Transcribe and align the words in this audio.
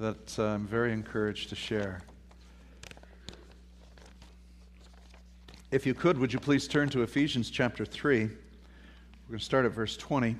that 0.00 0.38
uh, 0.38 0.44
I'm 0.44 0.66
very 0.66 0.94
encouraged 0.94 1.50
to 1.50 1.54
share. 1.54 2.00
If 5.70 5.84
you 5.84 5.92
could, 5.92 6.16
would 6.16 6.32
you 6.32 6.38
please 6.38 6.66
turn 6.66 6.88
to 6.88 7.02
Ephesians 7.02 7.50
chapter 7.50 7.84
3? 7.84 8.20
We're 8.20 8.28
going 9.28 9.38
to 9.38 9.44
start 9.44 9.66
at 9.66 9.72
verse 9.72 9.98
20. 9.98 10.36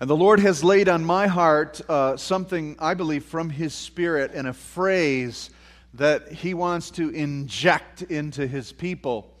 And 0.00 0.08
the 0.08 0.16
Lord 0.16 0.40
has 0.40 0.64
laid 0.64 0.88
on 0.88 1.04
my 1.04 1.26
heart 1.26 1.82
uh, 1.86 2.16
something, 2.16 2.76
I 2.78 2.94
believe, 2.94 3.26
from 3.26 3.50
His 3.50 3.74
Spirit 3.74 4.30
and 4.32 4.48
a 4.48 4.54
phrase 4.54 5.50
that 5.92 6.32
He 6.32 6.54
wants 6.54 6.90
to 6.92 7.10
inject 7.10 8.00
into 8.00 8.46
His 8.46 8.72
people. 8.72 9.34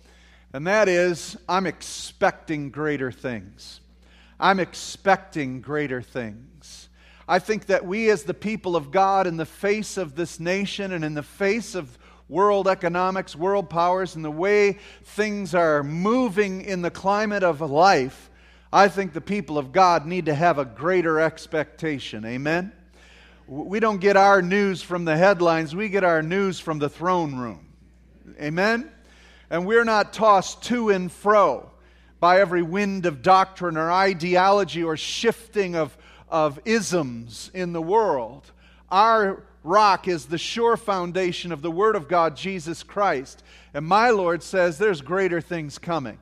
And 0.52 0.66
that 0.66 0.90
is, 0.90 1.38
I'm 1.48 1.64
expecting 1.64 2.68
greater 2.68 3.10
things. 3.10 3.80
I'm 4.38 4.60
expecting 4.60 5.62
greater 5.62 6.02
things. 6.02 6.90
I 7.28 7.38
think 7.40 7.66
that 7.66 7.84
we, 7.84 8.08
as 8.10 8.22
the 8.22 8.34
people 8.34 8.76
of 8.76 8.90
God, 8.90 9.26
in 9.26 9.36
the 9.36 9.46
face 9.46 9.96
of 9.96 10.14
this 10.14 10.38
nation 10.38 10.92
and 10.92 11.04
in 11.04 11.14
the 11.14 11.22
face 11.22 11.74
of 11.74 11.98
world 12.28 12.68
economics, 12.68 13.34
world 13.34 13.68
powers, 13.68 14.14
and 14.14 14.24
the 14.24 14.30
way 14.30 14.78
things 15.04 15.54
are 15.54 15.82
moving 15.82 16.62
in 16.62 16.82
the 16.82 16.90
climate 16.90 17.42
of 17.42 17.60
life, 17.60 18.30
I 18.72 18.88
think 18.88 19.12
the 19.12 19.20
people 19.20 19.58
of 19.58 19.72
God 19.72 20.06
need 20.06 20.26
to 20.26 20.34
have 20.34 20.58
a 20.58 20.64
greater 20.64 21.20
expectation. 21.20 22.24
Amen? 22.24 22.72
We 23.46 23.80
don't 23.80 24.00
get 24.00 24.16
our 24.16 24.42
news 24.42 24.82
from 24.82 25.04
the 25.04 25.16
headlines, 25.16 25.74
we 25.74 25.88
get 25.88 26.04
our 26.04 26.22
news 26.22 26.58
from 26.58 26.78
the 26.78 26.88
throne 26.88 27.36
room. 27.36 27.66
Amen? 28.40 28.90
And 29.50 29.66
we're 29.66 29.84
not 29.84 30.12
tossed 30.12 30.64
to 30.64 30.90
and 30.90 31.10
fro 31.10 31.70
by 32.18 32.40
every 32.40 32.62
wind 32.62 33.06
of 33.06 33.22
doctrine 33.22 33.76
or 33.76 33.92
ideology 33.92 34.82
or 34.82 34.96
shifting 34.96 35.76
of, 35.76 35.96
of 36.28 36.58
isms 36.64 37.50
in 37.54 37.72
the 37.72 37.82
world. 37.82 38.50
Our 38.90 39.42
rock 39.62 40.08
is 40.08 40.26
the 40.26 40.38
sure 40.38 40.76
foundation 40.76 41.52
of 41.52 41.62
the 41.62 41.70
Word 41.70 41.96
of 41.96 42.08
God, 42.08 42.36
Jesus 42.36 42.82
Christ. 42.82 43.42
And 43.74 43.84
my 43.86 44.10
Lord 44.10 44.42
says 44.42 44.78
there's 44.78 45.02
greater 45.02 45.40
things 45.40 45.78
coming. 45.78 46.18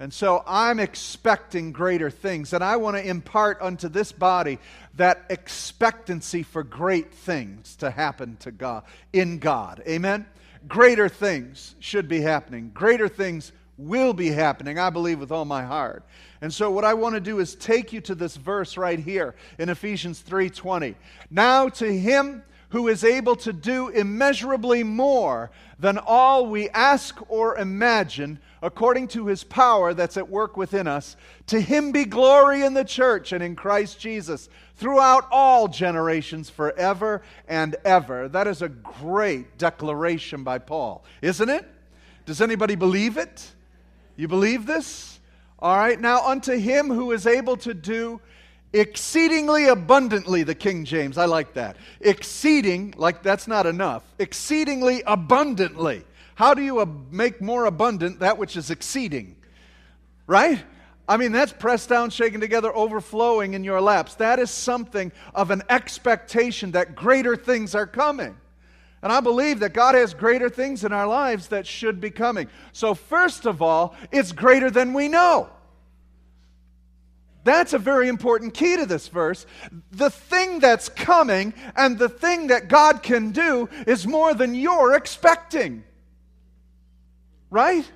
And 0.00 0.12
so 0.12 0.44
I'm 0.46 0.78
expecting 0.78 1.72
greater 1.72 2.10
things. 2.10 2.52
And 2.52 2.62
I 2.62 2.76
want 2.76 2.96
to 2.96 3.06
impart 3.06 3.58
unto 3.60 3.88
this 3.88 4.12
body 4.12 4.58
that 4.94 5.24
expectancy 5.28 6.42
for 6.42 6.62
great 6.62 7.12
things 7.12 7.76
to 7.76 7.90
happen 7.90 8.36
to 8.40 8.52
God 8.52 8.84
in 9.12 9.38
God. 9.38 9.82
Amen. 9.88 10.26
Greater 10.66 11.08
things 11.08 11.74
should 11.80 12.08
be 12.08 12.20
happening. 12.20 12.70
Greater 12.72 13.08
things 13.08 13.52
will 13.78 14.12
be 14.12 14.28
happening. 14.28 14.78
I 14.78 14.90
believe 14.90 15.20
with 15.20 15.32
all 15.32 15.44
my 15.44 15.64
heart. 15.64 16.04
And 16.42 16.52
so 16.52 16.70
what 16.70 16.84
I 16.84 16.94
want 16.94 17.14
to 17.14 17.20
do 17.20 17.38
is 17.38 17.54
take 17.54 17.92
you 17.92 18.00
to 18.02 18.14
this 18.14 18.36
verse 18.36 18.76
right 18.76 18.98
here 18.98 19.34
in 19.58 19.68
Ephesians 19.68 20.20
3:20. 20.20 20.96
Now 21.30 21.68
to 21.70 21.98
him 21.98 22.42
who 22.70 22.88
is 22.88 23.02
able 23.02 23.34
to 23.34 23.52
do 23.52 23.88
immeasurably 23.88 24.82
more 24.82 25.50
than 25.78 25.96
all 25.96 26.46
we 26.46 26.68
ask 26.70 27.18
or 27.30 27.56
imagine, 27.56 28.38
according 28.60 29.08
to 29.08 29.26
his 29.26 29.42
power 29.42 29.94
that's 29.94 30.18
at 30.18 30.28
work 30.28 30.56
within 30.56 30.86
us. 30.86 31.16
To 31.46 31.60
him 31.60 31.92
be 31.92 32.04
glory 32.04 32.62
in 32.62 32.74
the 32.74 32.84
church 32.84 33.32
and 33.32 33.42
in 33.42 33.56
Christ 33.56 33.98
Jesus 33.98 34.50
throughout 34.76 35.26
all 35.30 35.66
generations, 35.66 36.50
forever 36.50 37.22
and 37.48 37.74
ever. 37.84 38.28
That 38.28 38.46
is 38.46 38.60
a 38.60 38.68
great 38.68 39.56
declaration 39.56 40.44
by 40.44 40.58
Paul, 40.58 41.04
isn't 41.22 41.48
it? 41.48 41.66
Does 42.26 42.42
anybody 42.42 42.74
believe 42.74 43.16
it? 43.16 43.52
You 44.18 44.26
believe 44.26 44.66
this? 44.66 45.20
All 45.60 45.76
right, 45.76 45.98
now 45.98 46.26
unto 46.26 46.58
him 46.58 46.88
who 46.88 47.12
is 47.12 47.24
able 47.24 47.56
to 47.58 47.72
do 47.72 48.20
exceedingly 48.72 49.68
abundantly, 49.68 50.42
the 50.42 50.56
King 50.56 50.84
James. 50.84 51.16
I 51.16 51.26
like 51.26 51.54
that. 51.54 51.76
Exceeding, 52.00 52.94
like 52.96 53.22
that's 53.22 53.46
not 53.46 53.64
enough. 53.64 54.02
Exceedingly 54.18 55.04
abundantly. 55.06 56.04
How 56.34 56.52
do 56.52 56.62
you 56.62 56.84
make 57.12 57.40
more 57.40 57.66
abundant 57.66 58.18
that 58.18 58.38
which 58.38 58.56
is 58.56 58.70
exceeding? 58.70 59.36
Right? 60.26 60.64
I 61.08 61.16
mean, 61.16 61.30
that's 61.30 61.52
pressed 61.52 61.88
down, 61.88 62.10
shaken 62.10 62.40
together, 62.40 62.74
overflowing 62.74 63.54
in 63.54 63.62
your 63.62 63.80
laps. 63.80 64.16
That 64.16 64.40
is 64.40 64.50
something 64.50 65.12
of 65.32 65.52
an 65.52 65.62
expectation 65.70 66.72
that 66.72 66.96
greater 66.96 67.36
things 67.36 67.76
are 67.76 67.86
coming. 67.86 68.36
And 69.02 69.12
I 69.12 69.20
believe 69.20 69.60
that 69.60 69.74
God 69.74 69.94
has 69.94 70.12
greater 70.12 70.48
things 70.48 70.84
in 70.84 70.92
our 70.92 71.06
lives 71.06 71.48
that 71.48 71.66
should 71.66 72.00
be 72.00 72.10
coming. 72.10 72.48
So, 72.72 72.94
first 72.94 73.46
of 73.46 73.62
all, 73.62 73.94
it's 74.10 74.32
greater 74.32 74.70
than 74.70 74.92
we 74.92 75.08
know. 75.08 75.50
That's 77.44 77.72
a 77.72 77.78
very 77.78 78.08
important 78.08 78.54
key 78.54 78.76
to 78.76 78.86
this 78.86 79.08
verse. 79.08 79.46
The 79.92 80.10
thing 80.10 80.58
that's 80.58 80.88
coming 80.88 81.54
and 81.76 81.98
the 81.98 82.08
thing 82.08 82.48
that 82.48 82.68
God 82.68 83.02
can 83.02 83.30
do 83.30 83.68
is 83.86 84.06
more 84.06 84.34
than 84.34 84.54
you're 84.54 84.94
expecting. 84.94 85.84
Right? 87.50 87.90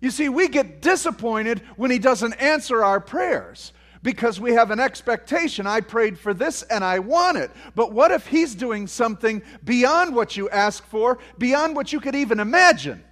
You 0.00 0.10
see, 0.10 0.28
we 0.28 0.48
get 0.48 0.82
disappointed 0.82 1.60
when 1.76 1.90
He 1.90 1.98
doesn't 1.98 2.34
answer 2.34 2.84
our 2.84 3.00
prayers 3.00 3.72
because 4.08 4.40
we 4.40 4.54
have 4.54 4.70
an 4.70 4.80
expectation. 4.80 5.66
I 5.66 5.82
prayed 5.82 6.18
for 6.18 6.32
this 6.32 6.62
and 6.62 6.82
I 6.82 6.98
want 6.98 7.36
it. 7.36 7.50
But 7.74 7.92
what 7.92 8.10
if 8.10 8.26
He's 8.26 8.54
doing 8.54 8.86
something 8.86 9.42
beyond 9.64 10.16
what 10.16 10.34
you 10.34 10.48
ask 10.48 10.82
for, 10.86 11.18
beyond 11.36 11.76
what 11.76 11.92
you 11.92 12.00
could 12.00 12.14
even 12.14 12.40
imagine? 12.40 13.04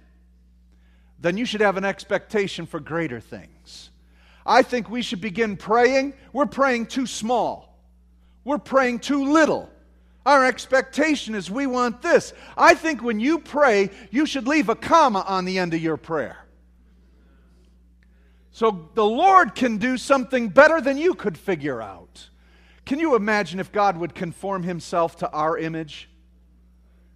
Then 1.19 1.37
you 1.37 1.45
should 1.45 1.61
have 1.61 1.77
an 1.77 1.85
expectation 1.85 2.65
for 2.65 2.79
greater 2.79 3.19
things. 3.19 3.91
I 4.43 4.63
think 4.63 4.89
we 4.89 5.03
should 5.03 5.21
begin 5.21 5.55
praying. 5.55 6.15
We're 6.33 6.47
praying 6.47 6.87
too 6.87 7.05
small, 7.05 7.77
we're 8.43 8.57
praying 8.57 9.01
too 9.01 9.31
little. 9.31 9.69
Our 10.25 10.45
expectation 10.45 11.35
is 11.35 11.51
we 11.51 11.67
want 11.67 12.01
this. 12.01 12.33
I 12.57 12.73
think 12.73 13.03
when 13.03 13.19
you 13.19 13.37
pray, 13.37 13.91
you 14.09 14.25
should 14.25 14.47
leave 14.47 14.69
a 14.69 14.75
comma 14.75 15.23
on 15.27 15.45
the 15.45 15.59
end 15.59 15.75
of 15.75 15.79
your 15.79 15.97
prayer. 15.97 16.46
So 18.57 18.89
the 18.95 19.05
Lord 19.05 19.53
can 19.53 19.77
do 19.77 19.97
something 19.97 20.49
better 20.49 20.81
than 20.81 20.97
you 20.97 21.13
could 21.13 21.37
figure 21.37 21.79
out. 21.79 22.27
Can 22.87 22.97
you 22.97 23.15
imagine 23.15 23.59
if 23.59 23.71
God 23.71 23.97
would 23.97 24.15
conform 24.15 24.63
himself 24.63 25.17
to 25.17 25.29
our 25.29 25.59
image? 25.59 26.09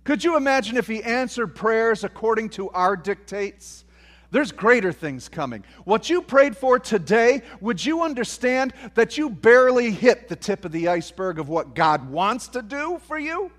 Could 0.03 0.23
you 0.23 0.37
imagine 0.37 0.77
if 0.77 0.85
he 0.85 1.01
answered 1.01 1.55
prayers 1.55 2.03
according 2.03 2.49
to 2.49 2.69
our 2.69 2.95
dictates? 2.95 3.85
There's 4.29 4.51
greater 4.51 4.91
things 4.91 5.29
coming. 5.29 5.63
What 5.83 6.11
you 6.11 6.21
prayed 6.21 6.55
for 6.55 6.77
today, 6.77 7.41
would 7.59 7.83
you 7.83 8.03
understand 8.03 8.75
that 8.93 9.17
you 9.17 9.27
barely 9.27 9.89
hit 9.89 10.27
the 10.27 10.35
tip 10.35 10.63
of 10.63 10.71
the 10.71 10.89
iceberg 10.89 11.39
of 11.39 11.49
what 11.49 11.73
God 11.73 12.07
wants 12.07 12.49
to 12.49 12.61
do 12.61 13.01
for 13.07 13.17
you 13.17 13.51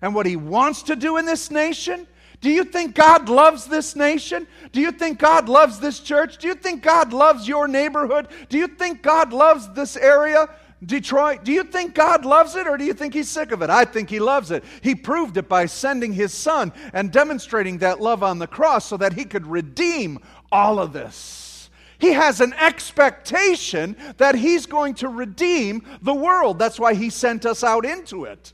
and 0.00 0.14
what 0.14 0.24
He 0.24 0.36
wants 0.36 0.84
to 0.84 0.96
do 0.96 1.18
in 1.18 1.26
this 1.26 1.50
nation? 1.50 2.06
Do 2.46 2.52
you 2.52 2.62
think 2.62 2.94
God 2.94 3.28
loves 3.28 3.64
this 3.64 3.96
nation? 3.96 4.46
Do 4.70 4.80
you 4.80 4.92
think 4.92 5.18
God 5.18 5.48
loves 5.48 5.80
this 5.80 5.98
church? 5.98 6.38
Do 6.38 6.46
you 6.46 6.54
think 6.54 6.80
God 6.80 7.12
loves 7.12 7.48
your 7.48 7.66
neighborhood? 7.66 8.28
Do 8.48 8.56
you 8.56 8.68
think 8.68 9.02
God 9.02 9.32
loves 9.32 9.68
this 9.72 9.96
area? 9.96 10.48
Detroit, 10.84 11.42
do 11.42 11.50
you 11.50 11.64
think 11.64 11.96
God 11.96 12.24
loves 12.24 12.54
it 12.54 12.68
or 12.68 12.76
do 12.76 12.84
you 12.84 12.94
think 12.94 13.14
He's 13.14 13.28
sick 13.28 13.50
of 13.50 13.62
it? 13.62 13.68
I 13.68 13.84
think 13.84 14.08
He 14.08 14.20
loves 14.20 14.52
it. 14.52 14.62
He 14.80 14.94
proved 14.94 15.36
it 15.38 15.48
by 15.48 15.66
sending 15.66 16.12
His 16.12 16.32
Son 16.32 16.72
and 16.92 17.10
demonstrating 17.10 17.78
that 17.78 18.00
love 18.00 18.22
on 18.22 18.38
the 18.38 18.46
cross 18.46 18.86
so 18.86 18.96
that 18.96 19.14
He 19.14 19.24
could 19.24 19.48
redeem 19.48 20.20
all 20.52 20.78
of 20.78 20.92
this. 20.92 21.68
He 21.98 22.12
has 22.12 22.40
an 22.40 22.52
expectation 22.52 23.96
that 24.18 24.36
He's 24.36 24.66
going 24.66 24.94
to 24.94 25.08
redeem 25.08 25.84
the 26.00 26.14
world. 26.14 26.60
That's 26.60 26.78
why 26.78 26.94
He 26.94 27.10
sent 27.10 27.44
us 27.44 27.64
out 27.64 27.84
into 27.84 28.22
it. 28.22 28.52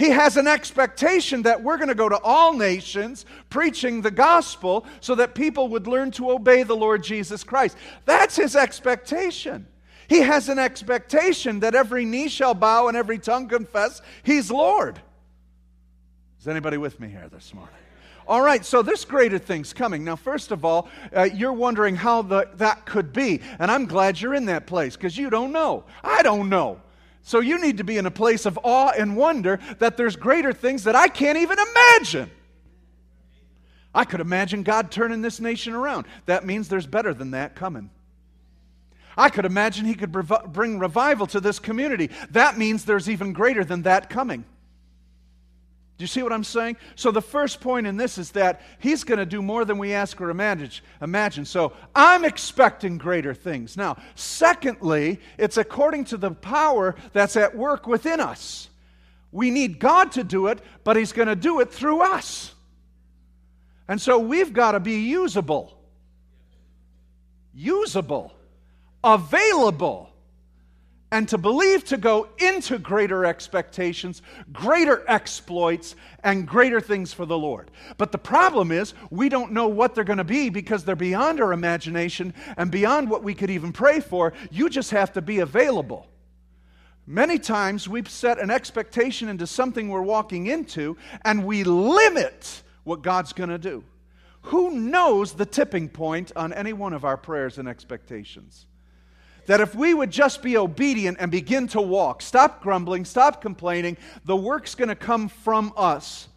He 0.00 0.08
has 0.08 0.38
an 0.38 0.46
expectation 0.46 1.42
that 1.42 1.62
we're 1.62 1.76
going 1.76 1.90
to 1.90 1.94
go 1.94 2.08
to 2.08 2.18
all 2.20 2.54
nations 2.54 3.26
preaching 3.50 4.00
the 4.00 4.10
gospel 4.10 4.86
so 5.02 5.14
that 5.16 5.34
people 5.34 5.68
would 5.68 5.86
learn 5.86 6.10
to 6.12 6.30
obey 6.30 6.62
the 6.62 6.74
Lord 6.74 7.04
Jesus 7.04 7.44
Christ. 7.44 7.76
That's 8.06 8.34
His 8.34 8.56
expectation. 8.56 9.66
He 10.08 10.20
has 10.20 10.48
an 10.48 10.58
expectation 10.58 11.60
that 11.60 11.74
every 11.74 12.06
knee 12.06 12.28
shall 12.28 12.54
bow 12.54 12.88
and 12.88 12.96
every 12.96 13.18
tongue 13.18 13.46
confess 13.46 14.00
He's 14.22 14.50
Lord. 14.50 14.98
Is 16.40 16.48
anybody 16.48 16.78
with 16.78 16.98
me 16.98 17.10
here 17.10 17.28
this 17.30 17.52
morning? 17.52 17.74
All 18.26 18.40
right, 18.40 18.64
so 18.64 18.80
there's 18.80 19.04
greater 19.04 19.38
things 19.38 19.74
coming. 19.74 20.02
Now, 20.02 20.16
first 20.16 20.50
of 20.50 20.64
all, 20.64 20.88
uh, 21.14 21.24
you're 21.24 21.52
wondering 21.52 21.94
how 21.94 22.22
the, 22.22 22.48
that 22.54 22.86
could 22.86 23.12
be. 23.12 23.42
And 23.58 23.70
I'm 23.70 23.84
glad 23.84 24.18
you're 24.18 24.34
in 24.34 24.46
that 24.46 24.66
place 24.66 24.96
because 24.96 25.18
you 25.18 25.28
don't 25.28 25.52
know. 25.52 25.84
I 26.02 26.22
don't 26.22 26.48
know. 26.48 26.80
So 27.22 27.40
you 27.40 27.60
need 27.60 27.78
to 27.78 27.84
be 27.84 27.98
in 27.98 28.06
a 28.06 28.10
place 28.10 28.46
of 28.46 28.58
awe 28.62 28.92
and 28.96 29.16
wonder 29.16 29.60
that 29.78 29.96
there's 29.96 30.16
greater 30.16 30.52
things 30.52 30.84
that 30.84 30.96
I 30.96 31.08
can't 31.08 31.38
even 31.38 31.58
imagine. 31.58 32.30
I 33.94 34.04
could 34.04 34.20
imagine 34.20 34.62
God 34.62 34.90
turning 34.90 35.20
this 35.20 35.40
nation 35.40 35.74
around. 35.74 36.06
That 36.26 36.46
means 36.46 36.68
there's 36.68 36.86
better 36.86 37.12
than 37.12 37.32
that 37.32 37.54
coming. 37.54 37.90
I 39.16 39.28
could 39.28 39.44
imagine 39.44 39.84
he 39.84 39.94
could 39.94 40.12
bring 40.12 40.78
revival 40.78 41.26
to 41.28 41.40
this 41.40 41.58
community. 41.58 42.10
That 42.30 42.56
means 42.56 42.84
there's 42.84 43.10
even 43.10 43.32
greater 43.32 43.64
than 43.64 43.82
that 43.82 44.08
coming. 44.08 44.44
Do 46.00 46.04
you 46.04 46.08
see 46.08 46.22
what 46.22 46.32
I'm 46.32 46.44
saying? 46.44 46.78
So, 46.94 47.10
the 47.10 47.20
first 47.20 47.60
point 47.60 47.86
in 47.86 47.98
this 47.98 48.16
is 48.16 48.30
that 48.30 48.62
he's 48.78 49.04
going 49.04 49.18
to 49.18 49.26
do 49.26 49.42
more 49.42 49.66
than 49.66 49.76
we 49.76 49.92
ask 49.92 50.18
or 50.18 50.30
imagine. 50.30 51.44
So, 51.44 51.74
I'm 51.94 52.24
expecting 52.24 52.96
greater 52.96 53.34
things. 53.34 53.76
Now, 53.76 53.98
secondly, 54.14 55.20
it's 55.36 55.58
according 55.58 56.06
to 56.06 56.16
the 56.16 56.30
power 56.30 56.94
that's 57.12 57.36
at 57.36 57.54
work 57.54 57.86
within 57.86 58.18
us. 58.18 58.70
We 59.30 59.50
need 59.50 59.78
God 59.78 60.12
to 60.12 60.24
do 60.24 60.46
it, 60.46 60.60
but 60.84 60.96
He's 60.96 61.12
going 61.12 61.28
to 61.28 61.36
do 61.36 61.60
it 61.60 61.70
through 61.70 62.00
us. 62.00 62.54
And 63.86 64.00
so 64.00 64.18
we've 64.18 64.54
got 64.54 64.72
to 64.72 64.80
be 64.80 65.00
usable. 65.02 65.78
Usable. 67.52 68.32
Available 69.04 70.09
and 71.12 71.28
to 71.28 71.38
believe 71.38 71.84
to 71.84 71.96
go 71.96 72.28
into 72.38 72.78
greater 72.78 73.24
expectations, 73.24 74.22
greater 74.52 75.04
exploits, 75.08 75.96
and 76.22 76.46
greater 76.46 76.80
things 76.80 77.12
for 77.12 77.26
the 77.26 77.38
Lord. 77.38 77.70
But 77.96 78.12
the 78.12 78.18
problem 78.18 78.70
is, 78.70 78.94
we 79.10 79.28
don't 79.28 79.52
know 79.52 79.68
what 79.68 79.94
they're 79.94 80.04
going 80.04 80.18
to 80.18 80.24
be 80.24 80.50
because 80.50 80.84
they're 80.84 80.96
beyond 80.96 81.40
our 81.40 81.52
imagination 81.52 82.32
and 82.56 82.70
beyond 82.70 83.10
what 83.10 83.24
we 83.24 83.34
could 83.34 83.50
even 83.50 83.72
pray 83.72 84.00
for. 84.00 84.32
You 84.50 84.68
just 84.68 84.92
have 84.92 85.12
to 85.14 85.22
be 85.22 85.40
available. 85.40 86.06
Many 87.06 87.40
times 87.40 87.88
we've 87.88 88.08
set 88.08 88.38
an 88.38 88.50
expectation 88.50 89.28
into 89.28 89.46
something 89.46 89.88
we're 89.88 90.02
walking 90.02 90.46
into 90.46 90.96
and 91.24 91.44
we 91.44 91.64
limit 91.64 92.62
what 92.84 93.02
God's 93.02 93.32
going 93.32 93.50
to 93.50 93.58
do. 93.58 93.82
Who 94.42 94.70
knows 94.70 95.32
the 95.32 95.44
tipping 95.44 95.88
point 95.88 96.30
on 96.36 96.52
any 96.52 96.72
one 96.72 96.92
of 96.92 97.04
our 97.04 97.16
prayers 97.16 97.58
and 97.58 97.68
expectations? 97.68 98.66
That 99.50 99.60
if 99.60 99.74
we 99.74 99.94
would 99.94 100.12
just 100.12 100.42
be 100.42 100.56
obedient 100.56 101.16
and 101.18 101.28
begin 101.28 101.66
to 101.66 101.80
walk, 101.80 102.22
stop 102.22 102.62
grumbling, 102.62 103.04
stop 103.04 103.42
complaining, 103.42 103.96
the 104.24 104.36
work's 104.36 104.76
going 104.76 104.88
to 104.88 104.94
come 104.94 105.28
from 105.28 105.72
us. 105.76 106.28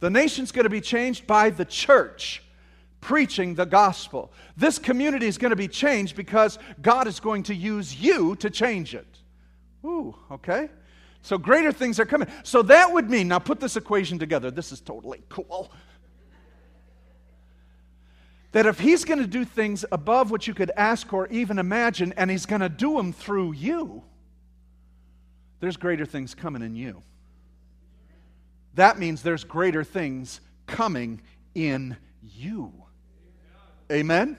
The 0.00 0.08
nation's 0.08 0.52
going 0.52 0.64
to 0.64 0.70
be 0.70 0.80
changed 0.80 1.26
by 1.26 1.50
the 1.50 1.66
church 1.66 2.42
preaching 3.02 3.54
the 3.54 3.66
gospel. 3.66 4.32
This 4.56 4.78
community 4.78 5.26
is 5.26 5.36
going 5.36 5.50
to 5.50 5.56
be 5.56 5.68
changed 5.68 6.16
because 6.16 6.58
God 6.80 7.06
is 7.06 7.20
going 7.20 7.42
to 7.42 7.54
use 7.54 7.94
you 7.94 8.36
to 8.36 8.48
change 8.48 8.94
it. 8.94 9.18
Ooh, 9.84 10.16
okay? 10.30 10.70
So 11.20 11.36
greater 11.36 11.72
things 11.72 12.00
are 12.00 12.06
coming. 12.06 12.28
So 12.42 12.62
that 12.62 12.90
would 12.90 13.10
mean, 13.10 13.28
now 13.28 13.38
put 13.38 13.60
this 13.60 13.76
equation 13.76 14.18
together. 14.18 14.50
This 14.50 14.72
is 14.72 14.80
totally 14.80 15.20
cool 15.28 15.70
that 18.52 18.66
if 18.66 18.78
he's 18.78 19.04
going 19.04 19.18
to 19.18 19.26
do 19.26 19.44
things 19.44 19.84
above 19.90 20.30
what 20.30 20.46
you 20.46 20.54
could 20.54 20.70
ask 20.76 21.12
or 21.12 21.26
even 21.28 21.58
imagine, 21.58 22.12
and 22.16 22.30
he's 22.30 22.46
going 22.46 22.60
to 22.60 22.68
do 22.68 22.96
them 22.96 23.12
through 23.12 23.52
you, 23.52 24.02
there's 25.60 25.76
greater 25.76 26.04
things 26.04 26.34
coming 26.34 26.62
in 26.62 26.76
you. 26.76 27.02
That 28.74 28.98
means 28.98 29.22
there's 29.22 29.44
greater 29.44 29.84
things 29.84 30.40
coming 30.66 31.22
in 31.54 31.96
you. 32.22 32.72
Amen? 33.90 34.36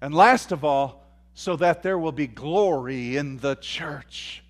And 0.00 0.14
last 0.14 0.52
of 0.52 0.64
all, 0.64 1.04
so 1.34 1.56
that 1.56 1.82
there 1.82 1.98
will 1.98 2.12
be 2.12 2.26
glory 2.26 3.16
in 3.16 3.38
the 3.38 3.56
church. 3.56 4.42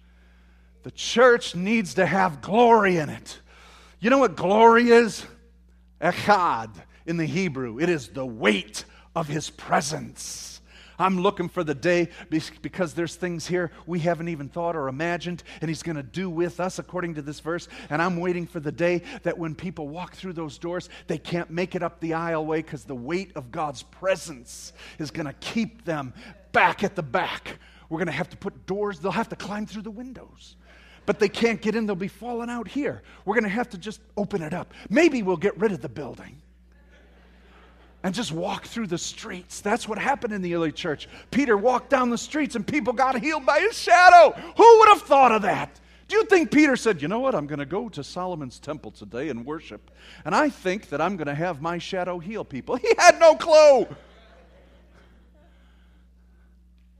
The 0.82 0.90
church 0.90 1.54
needs 1.54 1.94
to 1.94 2.04
have 2.04 2.42
glory 2.42 2.98
in 2.98 3.08
it. 3.08 3.38
You 4.00 4.10
know 4.10 4.18
what 4.18 4.36
glory 4.36 4.90
is? 4.90 5.24
Echad 6.00 6.70
in 7.06 7.16
the 7.16 7.26
Hebrew. 7.26 7.78
It 7.78 7.88
is 7.88 8.08
the 8.08 8.26
weight 8.26 8.84
of 9.14 9.28
his 9.28 9.50
presence. 9.50 10.54
I'm 10.98 11.20
looking 11.20 11.48
for 11.48 11.64
the 11.64 11.74
day 11.74 12.08
because 12.62 12.94
there's 12.94 13.16
things 13.16 13.46
here 13.46 13.70
we 13.86 13.98
haven't 14.00 14.28
even 14.28 14.48
thought 14.48 14.76
or 14.76 14.88
imagined, 14.88 15.42
and 15.60 15.68
He's 15.68 15.82
going 15.82 15.96
to 15.96 16.02
do 16.02 16.30
with 16.30 16.60
us 16.60 16.78
according 16.78 17.14
to 17.14 17.22
this 17.22 17.40
verse. 17.40 17.68
And 17.90 18.00
I'm 18.00 18.20
waiting 18.20 18.46
for 18.46 18.60
the 18.60 18.72
day 18.72 19.02
that 19.22 19.38
when 19.38 19.54
people 19.54 19.88
walk 19.88 20.14
through 20.14 20.34
those 20.34 20.58
doors, 20.58 20.88
they 21.06 21.18
can't 21.18 21.50
make 21.50 21.74
it 21.74 21.82
up 21.82 22.00
the 22.00 22.12
aisleway 22.12 22.58
because 22.58 22.84
the 22.84 22.94
weight 22.94 23.32
of 23.34 23.50
God's 23.50 23.82
presence 23.82 24.72
is 24.98 25.10
going 25.10 25.26
to 25.26 25.32
keep 25.34 25.84
them 25.84 26.14
back 26.52 26.84
at 26.84 26.94
the 26.94 27.02
back. 27.02 27.58
We're 27.88 27.98
going 27.98 28.06
to 28.06 28.12
have 28.12 28.30
to 28.30 28.36
put 28.36 28.66
doors, 28.66 29.00
they'll 29.00 29.12
have 29.12 29.28
to 29.30 29.36
climb 29.36 29.66
through 29.66 29.82
the 29.82 29.90
windows. 29.90 30.56
But 31.06 31.18
they 31.18 31.28
can't 31.28 31.60
get 31.60 31.74
in, 31.74 31.84
they'll 31.84 31.96
be 31.96 32.08
falling 32.08 32.48
out 32.48 32.66
here. 32.66 33.02
We're 33.26 33.34
going 33.34 33.44
to 33.44 33.50
have 33.50 33.68
to 33.70 33.78
just 33.78 34.00
open 34.16 34.42
it 34.42 34.54
up. 34.54 34.72
Maybe 34.88 35.22
we'll 35.22 35.36
get 35.36 35.58
rid 35.58 35.72
of 35.72 35.82
the 35.82 35.88
building 35.88 36.40
and 38.04 38.14
just 38.14 38.30
walk 38.30 38.66
through 38.66 38.86
the 38.86 38.98
streets. 38.98 39.62
That's 39.62 39.88
what 39.88 39.98
happened 39.98 40.34
in 40.34 40.42
the 40.42 40.54
early 40.54 40.72
church. 40.72 41.08
Peter 41.30 41.56
walked 41.56 41.88
down 41.88 42.10
the 42.10 42.18
streets 42.18 42.54
and 42.54 42.64
people 42.64 42.92
got 42.92 43.18
healed 43.18 43.46
by 43.46 43.60
his 43.60 43.76
shadow. 43.76 44.30
Who 44.56 44.78
would 44.78 44.88
have 44.90 45.02
thought 45.02 45.32
of 45.32 45.42
that? 45.42 45.80
Do 46.06 46.16
you 46.16 46.24
think 46.26 46.50
Peter 46.50 46.76
said, 46.76 47.00
You 47.00 47.08
know 47.08 47.20
what? 47.20 47.34
I'm 47.34 47.46
going 47.46 47.60
to 47.60 47.66
go 47.66 47.88
to 47.88 48.04
Solomon's 48.04 48.58
temple 48.58 48.90
today 48.90 49.30
and 49.30 49.46
worship, 49.46 49.90
and 50.26 50.34
I 50.34 50.50
think 50.50 50.90
that 50.90 51.00
I'm 51.00 51.16
going 51.16 51.28
to 51.28 51.34
have 51.34 51.62
my 51.62 51.78
shadow 51.78 52.18
heal 52.18 52.44
people? 52.44 52.76
He 52.84 52.92
had 52.98 53.18
no 53.18 53.34
clue. 53.36 53.88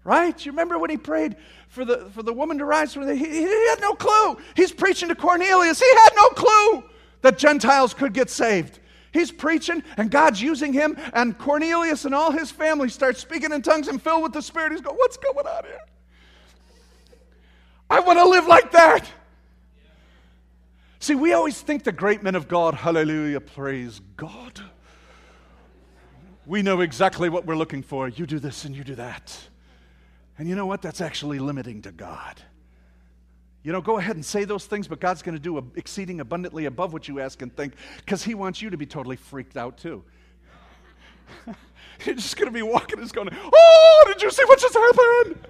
Right? 0.05 0.45
You 0.45 0.53
remember 0.53 0.79
when 0.79 0.91
he 0.91 0.97
prayed 0.97 1.37
for 1.69 1.85
the, 1.85 2.11
for 2.15 2.23
the 2.23 2.33
woman 2.33 2.59
to 2.59 2.65
rise 2.65 2.95
from 2.95 3.07
the. 3.07 3.15
He, 3.15 3.27
he 3.27 3.69
had 3.69 3.81
no 3.81 3.95
clue. 3.95 4.39
He's 4.57 4.73
preaching 4.73 5.11
to 5.11 5.15
Cornelius. 5.15 5.79
He 5.81 5.95
had 5.97 6.11
no 6.17 6.29
clue 6.31 6.85
that 7.21 7.37
Gentiles 7.37 7.93
could 7.93 8.15
get 8.15 8.31
saved. 8.31 8.81
He's 9.15 9.31
preaching, 9.31 9.85
and 9.97 10.11
God's 10.11 10.43
using 10.43 10.73
him, 10.73 10.99
and 11.13 11.39
Cornelius 11.39 12.05
and 12.05 12.13
all 12.13 12.33
his 12.33 12.51
family 12.51 12.89
start 12.89 13.17
speaking 13.17 13.53
in 13.53 13.63
tongues 13.63 13.87
and 13.87 14.03
filled 14.03 14.25
with 14.25 14.33
the 14.33 14.43
Spirit. 14.43 14.73
He's 14.73 14.81
going, 14.81 14.97
What's 14.97 15.17
going 15.17 15.47
on 15.47 15.65
here? 15.65 15.81
I 17.89 18.01
want 18.01 18.19
to 18.19 18.29
live 18.29 18.49
like 18.49 18.73
that. 18.73 19.07
See, 20.99 21.15
we 21.15 21.33
always 21.33 21.61
think 21.61 21.85
the 21.85 21.93
great 21.93 22.25
men 22.25 22.35
of 22.35 22.49
God, 22.49 22.75
hallelujah, 22.75 23.41
praise 23.41 24.01
God. 24.17 24.61
We 26.45 26.63
know 26.63 26.81
exactly 26.81 27.29
what 27.29 27.47
we're 27.47 27.57
looking 27.57 27.85
for. 27.85 28.09
You 28.09 28.27
do 28.27 28.41
this 28.41 28.65
and 28.65 28.75
you 28.75 28.83
do 28.83 28.97
that. 28.97 29.39
And 30.39 30.49
you 30.49 30.57
know 30.57 30.67
what? 30.67 30.83
That's 30.83 31.01
actually 31.01 31.39
limiting 31.39 31.83
to 31.83 31.93
God. 31.93 32.43
You 33.65 33.73
know, 33.73 33.81
go 33.81 33.99
ahead 33.99 34.15
and 34.15 34.25
say 34.25 34.45
those 34.45 34.67
things, 34.67 34.87
but 34.87 35.01
God's 35.01 35.23
going 35.23 35.35
to 35.35 35.43
do 35.43 35.59
exceeding 35.75 36.21
abundantly 36.21 36.67
above 36.67 36.93
what 36.93 37.09
you 37.09 37.19
ask 37.19 37.41
and 37.41 37.55
think 37.57 37.73
because 37.97 38.23
He 38.23 38.35
wants 38.35 38.61
you 38.61 38.71
to 38.71 38.77
be 38.77 38.87
totally 38.87 39.17
freaked 39.17 39.57
out 39.57 39.79
too. 39.79 40.05
You're 42.05 42.15
just 42.15 42.37
going 42.37 42.47
to 42.47 42.53
be 42.53 42.63
walking 42.63 42.99
and 42.99 43.11
going, 43.13 43.31
Oh, 43.33 44.05
did 44.07 44.23
you 44.23 44.31
see 44.31 44.45
what 44.45 44.61
just 44.61 44.75
happened? 44.75 45.49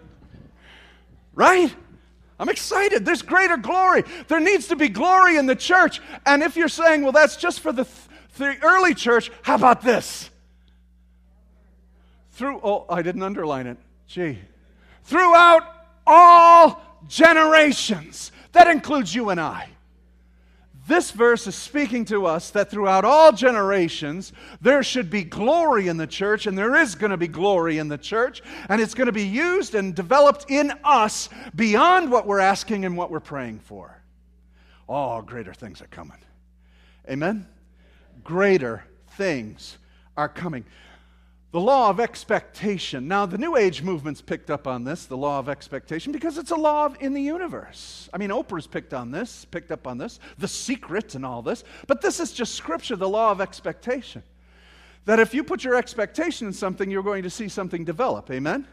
Right? 1.35 1.75
I'm 2.39 2.49
excited. 2.49 3.05
There's 3.05 3.23
greater 3.23 3.57
glory. 3.57 4.05
There 4.29 4.41
needs 4.41 4.69
to 4.69 4.77
be 4.77 4.89
glory 4.89 5.37
in 5.37 5.47
the 5.47 5.57
church. 5.57 6.01
And 6.25 6.43
if 6.43 6.57
you're 6.57 6.69
saying, 6.69 7.03
well, 7.03 7.13
that's 7.13 7.37
just 7.37 7.61
for 7.61 7.73
the, 7.73 7.85
th- 7.85 7.97
the 8.39 8.57
early 8.63 8.95
church, 8.95 9.31
how 9.43 9.55
about 9.55 9.83
this? 9.83 10.31
Through, 12.33 12.61
oh, 12.63 12.87
I 12.89 13.03
didn't 13.03 13.23
underline 13.23 13.69
it. 13.69 13.79
Gee. 14.09 14.39
Throughout 15.05 15.63
all 16.07 16.83
generations. 17.09 18.33
That 18.53 18.69
includes 18.69 19.15
you 19.15 19.31
and 19.31 19.41
I. 19.41 19.69
This 20.87 21.13
verse 21.13 21.47
is 21.47 21.55
speaking 21.55 22.05
to 22.07 22.27
us 22.27 22.51
that 22.51 22.71
throughout 22.71 23.07
all 23.07 23.33
generations, 23.33 24.35
there 24.61 24.83
should 24.83 25.09
be 25.09 25.25
glory 25.25 25.89
in 25.89 25.97
the 25.97 26.07
church, 26.07 26.47
and 26.47 26.59
there 26.59 26.77
is 26.77 26.95
going 26.95 27.11
to 27.11 27.17
be 27.17 27.27
glory 27.27 27.79
in 27.79 27.89
the 27.89 27.97
church, 27.97 28.43
and 28.69 28.83
it's 28.83 28.93
going 28.93 29.07
to 29.07 29.13
be 29.13 29.27
used 29.27 29.75
and 29.75 29.95
developed 29.95 30.51
in 30.51 30.73
us 30.85 31.31
beyond 31.55 32.11
what 32.11 32.27
we're 32.27 32.39
asking 32.41 32.85
and 32.85 32.99
what 32.99 33.11
we're 33.11 33.21
praying 33.21 33.61
for. 33.61 33.99
Oh, 34.87 35.23
greater 35.23 35.55
things 35.55 35.81
are 35.81 35.87
coming. 35.87 36.19
Amen? 37.09 37.49
Greater 38.23 38.85
things 39.13 39.79
are 40.19 40.29
coming. 40.29 40.67
The 41.55 41.61
law 41.61 41.89
of 41.89 42.01
expectation. 42.01 43.07
Now, 43.07 43.27
the 43.27 43.39
New 43.39 43.57
Age 43.57 43.81
movement's 43.81 44.21
picked 44.21 44.51
up 44.51 44.67
on 44.67 44.83
this, 44.83 45.07
the 45.07 45.17
law 45.17 45.39
of 45.39 45.49
expectation, 45.49 46.11
because 46.11 46.37
it's 46.37 46.51
a 46.51 46.57
law 46.57 46.93
in 46.99 47.15
the 47.15 47.23
universe. 47.23 48.09
I 48.13 48.19
mean, 48.19 48.31
Oprah's 48.31 48.67
picked 48.67 48.93
on 48.93 49.13
this, 49.13 49.45
picked 49.45 49.71
up 49.71 49.87
on 49.87 49.97
this, 49.97 50.19
the 50.37 50.49
secret 50.49 51.15
and 51.15 51.25
all 51.25 51.43
this. 51.43 51.63
But 51.87 52.03
this 52.03 52.19
is 52.19 52.33
just 52.33 52.57
scripture, 52.57 52.97
the 52.97 53.09
law 53.09 53.31
of 53.31 53.41
expectation. 53.41 54.25
That 55.05 55.21
if 55.21 55.33
you 55.33 55.45
put 55.45 55.63
your 55.63 55.77
expectation 55.77 56.49
in 56.49 56.53
something, 56.53 56.91
you're 56.91 57.05
going 57.05 57.23
to 57.23 57.31
see 57.31 57.47
something 57.47 57.85
develop. 57.85 58.33
Amen? 58.33 58.67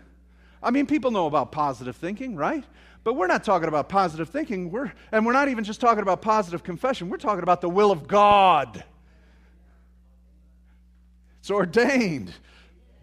I 0.64 0.72
mean, 0.72 0.88
people 0.88 1.12
know 1.12 1.28
about 1.28 1.52
positive 1.52 1.96
thinking, 1.96 2.36
right? 2.36 2.64
But 3.04 3.14
we're 3.14 3.28
not 3.28 3.44
talking 3.44 3.68
about 3.68 3.90
positive 3.90 4.30
thinking. 4.30 4.72
We're, 4.72 4.92
and 5.12 5.24
we're 5.24 5.34
not 5.34 5.50
even 5.50 5.64
just 5.64 5.82
talking 5.82 6.02
about 6.02 6.24
positive 6.24 6.64
confession. 6.64 7.10
We're 7.10 7.18
talking 7.18 7.44
about 7.44 7.62
the 7.62 7.70
will 7.70 7.92
of 7.92 8.08
God. 8.08 8.84
It's 11.42 11.52
ordained 11.52 12.34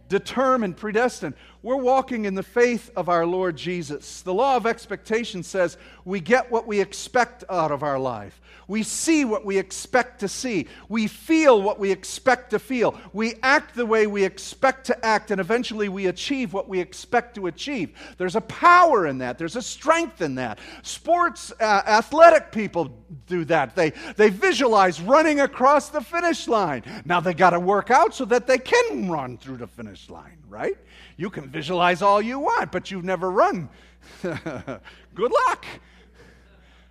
determined, 0.09 0.77
predestined. 0.77 1.35
We're 1.61 1.77
walking 1.77 2.25
in 2.25 2.35
the 2.35 2.43
faith 2.43 2.91
of 2.95 3.09
our 3.09 3.27
Lord 3.27 3.57
Jesus. 3.57 4.23
The 4.23 4.33
law 4.33 4.57
of 4.57 4.65
expectation 4.65 5.43
says 5.43 5.77
we 6.05 6.21
get 6.21 6.53
what 6.53 6.69
we 6.69 6.81
expect 6.81 7.43
out 7.50 7.73
of 7.73 7.83
our 7.83 7.99
life. 7.99 8.41
We 8.69 8.83
see 8.83 9.25
what 9.25 9.47
we 9.47 9.57
expect 9.57 10.21
to 10.21 10.29
see. 10.29 10.69
We 10.91 11.07
feel 11.07 11.61
what 11.61 11.81
we 11.81 11.91
expect 11.91 12.50
to 12.50 12.59
feel. 12.59 12.97
We 13.15 13.35
act 13.43 13.75
the 13.75 13.87
way 13.87 14.07
we 14.07 14.25
expect 14.25 14.87
to 14.87 15.05
act, 15.05 15.31
and 15.31 15.41
eventually 15.41 15.88
we 15.88 16.07
achieve 16.07 16.53
what 16.53 16.69
we 16.69 16.79
expect 16.79 17.35
to 17.37 17.47
achieve. 17.47 17.99
There's 18.19 18.37
a 18.37 18.43
power 18.43 19.07
in 19.07 19.19
that, 19.19 19.38
there's 19.38 19.57
a 19.57 19.62
strength 19.62 20.21
in 20.21 20.35
that. 20.37 20.59
Sports, 20.83 21.50
uh, 21.59 21.83
athletic 21.87 22.53
people 22.53 22.95
do 23.27 23.47
that. 23.47 23.75
They, 23.75 23.91
they 24.17 24.29
visualize 24.29 25.00
running 25.00 25.41
across 25.41 25.88
the 25.88 26.03
finish 26.03 26.47
line. 26.47 26.83
Now 27.07 27.21
they 27.21 27.33
got 27.33 27.50
to 27.50 27.61
work 27.61 27.91
out 27.91 28.15
so 28.15 28.27
that 28.27 28.47
they 28.47 28.59
can 28.59 29.11
run 29.11 29.38
through 29.38 29.57
the 29.57 29.67
finish 29.67 30.11
line, 30.11 30.38
right? 30.47 30.77
You 31.19 31.31
can 31.31 31.49
visualize 31.51 32.01
all 32.01 32.23
you 32.23 32.39
want, 32.39 32.73
but 32.73 32.91
you've 32.91 33.05
never 33.05 33.31
run. 33.31 33.69
Good 34.23 35.33
luck. 35.47 35.67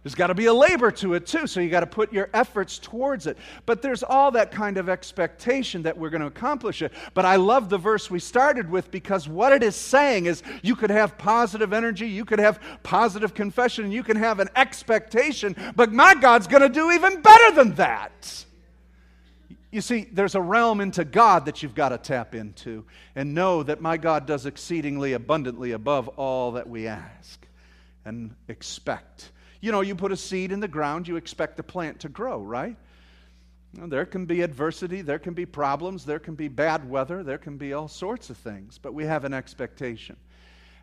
There's 0.03 0.15
got 0.15 0.27
to 0.27 0.35
be 0.35 0.45
a 0.45 0.53
labor 0.53 0.91
to 0.91 1.15
it 1.15 1.25
too, 1.25 1.47
so 1.47 1.59
you 1.59 1.69
got 1.69 1.79
to 1.79 1.87
put 1.87 2.13
your 2.13 2.29
efforts 2.33 2.77
towards 2.77 3.25
it. 3.25 3.37
But 3.65 3.81
there's 3.81 4.03
all 4.03 4.31
that 4.31 4.51
kind 4.51 4.77
of 4.77 4.89
expectation 4.89 5.81
that 5.83 5.97
we're 5.97 6.09
going 6.09 6.21
to 6.21 6.27
accomplish 6.27 6.81
it. 6.81 6.93
But 7.13 7.25
I 7.25 7.37
love 7.37 7.69
the 7.69 7.77
verse 7.77 8.11
we 8.11 8.19
started 8.19 8.69
with 8.69 8.91
because 8.91 9.27
what 9.27 9.53
it 9.53 9.63
is 9.63 9.75
saying 9.75 10.25
is 10.25 10.43
you 10.61 10.75
could 10.75 10.91
have 10.91 11.17
positive 11.17 11.73
energy, 11.73 12.07
you 12.07 12.25
could 12.25 12.39
have 12.39 12.61
positive 12.83 13.33
confession, 13.33 13.91
you 13.91 14.03
can 14.03 14.17
have 14.17 14.39
an 14.39 14.49
expectation, 14.55 15.55
but 15.75 15.91
my 15.91 16.15
God's 16.15 16.47
going 16.47 16.63
to 16.63 16.69
do 16.69 16.91
even 16.91 17.21
better 17.21 17.51
than 17.55 17.75
that. 17.75 18.45
You 19.71 19.81
see, 19.81 20.07
there's 20.11 20.35
a 20.35 20.41
realm 20.41 20.79
into 20.79 21.03
God 21.03 21.45
that 21.45 21.61
you've 21.61 21.75
got 21.75 21.89
to 21.89 21.97
tap 21.97 22.33
into 22.33 22.85
and 23.15 23.33
know 23.33 23.63
that 23.63 23.81
my 23.81 23.97
God 23.97 24.25
does 24.25 24.45
exceedingly 24.45 25.13
abundantly 25.13 25.73
above 25.73 26.07
all 26.09 26.53
that 26.53 26.69
we 26.69 26.87
ask 26.87 27.45
and 28.05 28.33
expect. 28.47 29.31
You 29.59 29.71
know, 29.71 29.81
you 29.81 29.93
put 29.95 30.11
a 30.13 30.17
seed 30.17 30.51
in 30.51 30.61
the 30.61 30.67
ground, 30.67 31.07
you 31.07 31.17
expect 31.17 31.57
the 31.57 31.63
plant 31.63 31.99
to 32.01 32.09
grow, 32.09 32.39
right? 32.39 32.77
there 33.73 34.05
can 34.05 34.25
be 34.25 34.41
adversity, 34.41 35.01
there 35.01 35.19
can 35.19 35.33
be 35.33 35.45
problems, 35.45 36.03
there 36.03 36.19
can 36.19 36.33
be 36.35 36.47
bad 36.47 36.89
weather, 36.89 37.21
there 37.21 37.37
can 37.37 37.57
be 37.57 37.73
all 37.73 37.87
sorts 37.87 38.29
of 38.29 38.37
things, 38.37 38.79
but 38.79 38.93
we 38.93 39.03
have 39.03 39.23
an 39.23 39.33
expectation. 39.33 40.15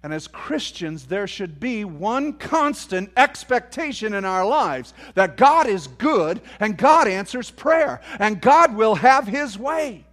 And 0.04 0.12
as 0.12 0.28
Christians, 0.28 1.06
there 1.06 1.26
should 1.26 1.58
be 1.58 1.86
one 1.86 2.34
constant 2.34 3.10
expectation 3.16 4.12
in 4.12 4.26
our 4.26 4.44
lives 4.44 4.92
that 5.14 5.38
God 5.38 5.66
is 5.66 5.86
good 5.86 6.42
and 6.60 6.76
God 6.76 7.08
answers 7.08 7.50
prayer 7.50 8.02
and 8.18 8.38
God 8.38 8.76
will 8.76 8.96
have 8.96 9.26
His 9.26 9.58
way. 9.58 10.04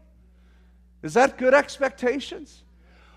Is 1.04 1.16
that 1.16 1.38
good 1.38 1.54
expectations? 1.54 2.64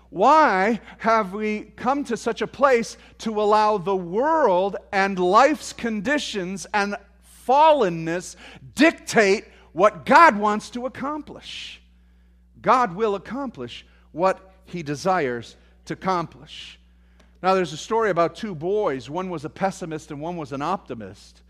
Why 0.09 0.81
have 0.97 1.31
we 1.31 1.71
come 1.77 2.03
to 2.03 2.17
such 2.17 2.41
a 2.41 2.47
place 2.47 2.97
to 3.19 3.41
allow 3.41 3.77
the 3.77 3.95
world 3.95 4.75
and 4.91 5.17
life's 5.17 5.71
conditions 5.71 6.67
and 6.73 6.97
fallenness 7.47 8.35
dictate 8.75 9.45
what 9.71 10.05
God 10.05 10.37
wants 10.37 10.69
to 10.71 10.87
accomplish? 10.87 11.81
God 12.61 12.95
will 12.95 13.15
accomplish 13.15 13.85
what 14.11 14.51
He 14.65 14.83
desires 14.83 15.55
to 15.85 15.93
accomplish. 15.93 16.79
Now, 17.41 17.53
there's 17.53 17.73
a 17.73 17.77
story 17.77 18.09
about 18.09 18.35
two 18.35 18.55
boys. 18.55 19.09
One 19.09 19.29
was 19.29 19.45
a 19.45 19.49
pessimist 19.49 20.11
and 20.11 20.19
one 20.19 20.37
was 20.37 20.51
an 20.51 20.61
optimist. 20.61 21.41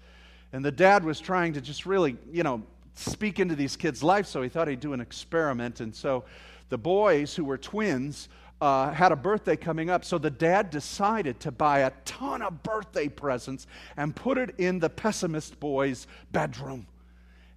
And 0.51 0.63
the 0.63 0.71
dad 0.71 1.03
was 1.03 1.19
trying 1.19 1.53
to 1.53 1.61
just 1.61 1.85
really, 1.85 2.17
you 2.31 2.43
know, 2.43 2.63
speak 2.95 3.39
into 3.39 3.55
these 3.55 3.75
kids' 3.75 4.01
lives, 4.01 4.29
so 4.29 4.41
he 4.41 4.49
thought 4.49 4.67
he'd 4.67 4.79
do 4.79 4.93
an 4.93 5.01
experiment. 5.01 5.81
And 5.81 5.93
so 5.93 6.23
the 6.69 6.77
boys, 6.77 7.35
who 7.35 7.43
were 7.43 7.57
twins, 7.57 8.29
uh, 8.61 8.91
had 8.91 9.11
a 9.11 9.15
birthday 9.15 9.55
coming 9.55 9.89
up. 9.89 10.05
So 10.05 10.17
the 10.17 10.29
dad 10.29 10.69
decided 10.69 11.39
to 11.41 11.51
buy 11.51 11.79
a 11.79 11.91
ton 12.05 12.41
of 12.41 12.63
birthday 12.63 13.07
presents 13.07 13.67
and 13.97 14.15
put 14.15 14.37
it 14.37 14.55
in 14.57 14.79
the 14.79 14.89
pessimist 14.89 15.59
boy's 15.59 16.07
bedroom. 16.31 16.87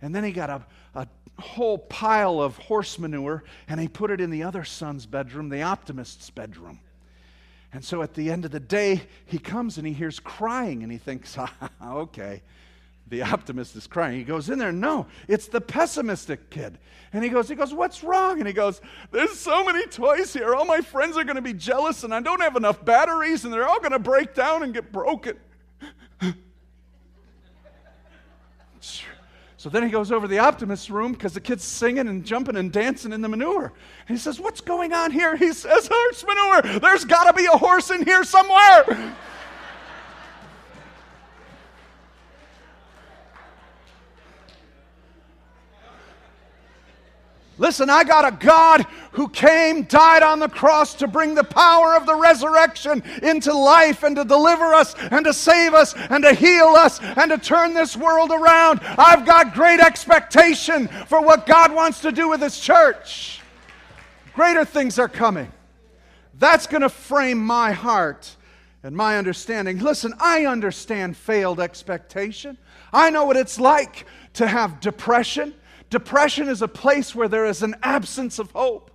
And 0.00 0.14
then 0.14 0.24
he 0.24 0.32
got 0.32 0.50
a, 0.50 0.66
a 0.94 1.06
whole 1.40 1.78
pile 1.78 2.40
of 2.40 2.56
horse 2.56 2.98
manure 2.98 3.44
and 3.68 3.80
he 3.80 3.88
put 3.88 4.10
it 4.10 4.20
in 4.20 4.30
the 4.30 4.42
other 4.42 4.64
son's 4.64 5.06
bedroom, 5.06 5.48
the 5.48 5.62
optimist's 5.62 6.30
bedroom. 6.30 6.80
And 7.72 7.84
so 7.84 8.02
at 8.02 8.14
the 8.14 8.30
end 8.30 8.44
of 8.44 8.50
the 8.50 8.60
day, 8.60 9.02
he 9.26 9.38
comes 9.38 9.76
and 9.76 9.86
he 9.86 9.92
hears 9.92 10.20
crying 10.20 10.82
and 10.82 10.90
he 10.90 10.98
thinks, 10.98 11.36
okay, 11.84 12.42
the 13.08 13.22
optimist 13.22 13.76
is 13.76 13.86
crying. 13.86 14.18
He 14.18 14.24
goes 14.24 14.48
in 14.50 14.58
there, 14.58 14.72
no, 14.72 15.06
it's 15.26 15.48
the 15.48 15.60
pessimistic 15.60 16.50
kid. 16.50 16.78
And 17.12 17.22
he 17.22 17.30
goes, 17.30 17.48
he 17.48 17.54
goes, 17.54 17.72
what's 17.72 18.04
wrong? 18.04 18.38
And 18.38 18.46
he 18.46 18.52
goes, 18.52 18.80
there's 19.10 19.38
so 19.38 19.64
many 19.64 19.86
toys 19.86 20.32
here. 20.32 20.54
All 20.54 20.64
my 20.64 20.80
friends 20.80 21.16
are 21.16 21.24
going 21.24 21.36
to 21.36 21.42
be 21.42 21.54
jealous 21.54 22.04
and 22.04 22.14
I 22.14 22.20
don't 22.20 22.40
have 22.40 22.56
enough 22.56 22.84
batteries 22.84 23.44
and 23.44 23.52
they're 23.52 23.68
all 23.68 23.80
going 23.80 23.92
to 23.92 23.98
break 23.98 24.34
down 24.34 24.62
and 24.62 24.72
get 24.72 24.92
broken. 24.92 25.36
So 29.58 29.68
then 29.68 29.82
he 29.82 29.90
goes 29.90 30.12
over 30.12 30.26
to 30.26 30.30
the 30.30 30.38
optimist's 30.38 30.88
room 30.88 31.10
because 31.10 31.32
the 31.32 31.40
kid's 31.40 31.64
singing 31.64 32.06
and 32.06 32.24
jumping 32.24 32.54
and 32.54 32.70
dancing 32.70 33.12
in 33.12 33.22
the 33.22 33.28
manure. 33.28 33.72
And 34.06 34.16
he 34.16 34.22
says, 34.22 34.38
What's 34.38 34.60
going 34.60 34.92
on 34.92 35.10
here? 35.10 35.36
He 35.36 35.52
says, 35.52 35.90
Horse 35.92 36.24
manure. 36.24 36.78
There's 36.78 37.04
got 37.04 37.24
to 37.24 37.32
be 37.32 37.44
a 37.46 37.58
horse 37.58 37.90
in 37.90 38.04
here 38.04 38.22
somewhere. 38.22 39.16
Listen, 47.58 47.90
I 47.90 48.04
got 48.04 48.32
a 48.32 48.36
God 48.36 48.86
who 49.12 49.28
came, 49.28 49.82
died 49.82 50.22
on 50.22 50.38
the 50.38 50.48
cross 50.48 50.94
to 50.94 51.08
bring 51.08 51.34
the 51.34 51.44
power 51.44 51.96
of 51.96 52.06
the 52.06 52.14
resurrection 52.14 53.02
into 53.22 53.52
life 53.52 54.04
and 54.04 54.14
to 54.14 54.24
deliver 54.24 54.72
us 54.72 54.94
and 55.10 55.24
to 55.24 55.32
save 55.32 55.74
us 55.74 55.94
and 55.94 56.22
to 56.22 56.32
heal 56.32 56.68
us 56.68 57.00
and 57.02 57.30
to 57.32 57.38
turn 57.38 57.74
this 57.74 57.96
world 57.96 58.30
around. 58.30 58.80
I've 58.82 59.26
got 59.26 59.54
great 59.54 59.80
expectation 59.80 60.86
for 61.06 61.20
what 61.20 61.46
God 61.46 61.74
wants 61.74 62.00
to 62.02 62.12
do 62.12 62.28
with 62.28 62.40
His 62.40 62.58
church. 62.58 63.40
Greater 64.34 64.64
things 64.64 65.00
are 65.00 65.08
coming. 65.08 65.50
That's 66.38 66.68
going 66.68 66.82
to 66.82 66.88
frame 66.88 67.38
my 67.44 67.72
heart 67.72 68.36
and 68.84 68.96
my 68.96 69.18
understanding. 69.18 69.80
Listen, 69.80 70.14
I 70.20 70.46
understand 70.46 71.16
failed 71.16 71.58
expectation. 71.58 72.56
I 72.92 73.10
know 73.10 73.24
what 73.24 73.36
it's 73.36 73.58
like 73.58 74.06
to 74.34 74.46
have 74.46 74.78
depression. 74.78 75.54
Depression 75.90 76.48
is 76.48 76.62
a 76.62 76.68
place 76.68 77.14
where 77.14 77.28
there 77.28 77.46
is 77.46 77.62
an 77.62 77.76
absence 77.82 78.38
of 78.38 78.50
hope. 78.52 78.90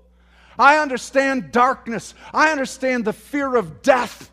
I 0.58 0.78
understand 0.78 1.52
darkness. 1.52 2.14
I 2.34 2.52
understand 2.52 3.06
the 3.06 3.14
fear 3.14 3.56
of 3.56 3.82
death. 3.82 4.32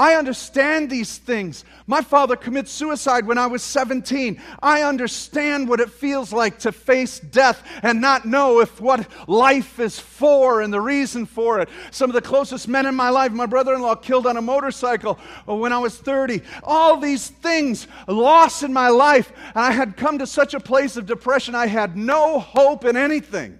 I 0.00 0.14
understand 0.14 0.88
these 0.88 1.18
things. 1.18 1.62
My 1.86 2.00
father 2.00 2.34
commits 2.34 2.72
suicide 2.72 3.26
when 3.26 3.36
I 3.36 3.48
was 3.48 3.62
17. 3.62 4.40
I 4.62 4.80
understand 4.80 5.68
what 5.68 5.78
it 5.78 5.90
feels 5.90 6.32
like 6.32 6.60
to 6.60 6.72
face 6.72 7.20
death 7.20 7.62
and 7.82 8.00
not 8.00 8.24
know 8.24 8.60
if 8.60 8.80
what 8.80 9.06
life 9.28 9.78
is 9.78 10.00
for 10.00 10.62
and 10.62 10.72
the 10.72 10.80
reason 10.80 11.26
for 11.26 11.60
it. 11.60 11.68
Some 11.90 12.08
of 12.08 12.14
the 12.14 12.22
closest 12.22 12.66
men 12.66 12.86
in 12.86 12.94
my 12.94 13.10
life, 13.10 13.30
my 13.32 13.44
brother 13.44 13.74
in 13.74 13.82
law 13.82 13.94
killed 13.94 14.26
on 14.26 14.38
a 14.38 14.40
motorcycle 14.40 15.18
when 15.44 15.70
I 15.70 15.78
was 15.78 15.98
30. 15.98 16.40
All 16.62 16.96
these 16.96 17.28
things 17.28 17.86
lost 18.08 18.62
in 18.62 18.72
my 18.72 18.88
life, 18.88 19.30
and 19.54 19.62
I 19.62 19.70
had 19.70 19.98
come 19.98 20.18
to 20.20 20.26
such 20.26 20.54
a 20.54 20.60
place 20.60 20.96
of 20.96 21.04
depression, 21.04 21.54
I 21.54 21.66
had 21.66 21.94
no 21.94 22.38
hope 22.38 22.86
in 22.86 22.96
anything. 22.96 23.58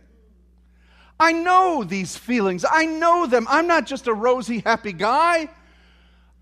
I 1.19 1.33
know 1.33 1.85
these 1.85 2.17
feelings. 2.17 2.65
I 2.65 2.87
know 2.87 3.27
them. 3.27 3.47
I'm 3.51 3.67
not 3.67 3.85
just 3.85 4.07
a 4.07 4.15
rosy, 4.15 4.61
happy 4.61 4.95
guy. 4.95 5.51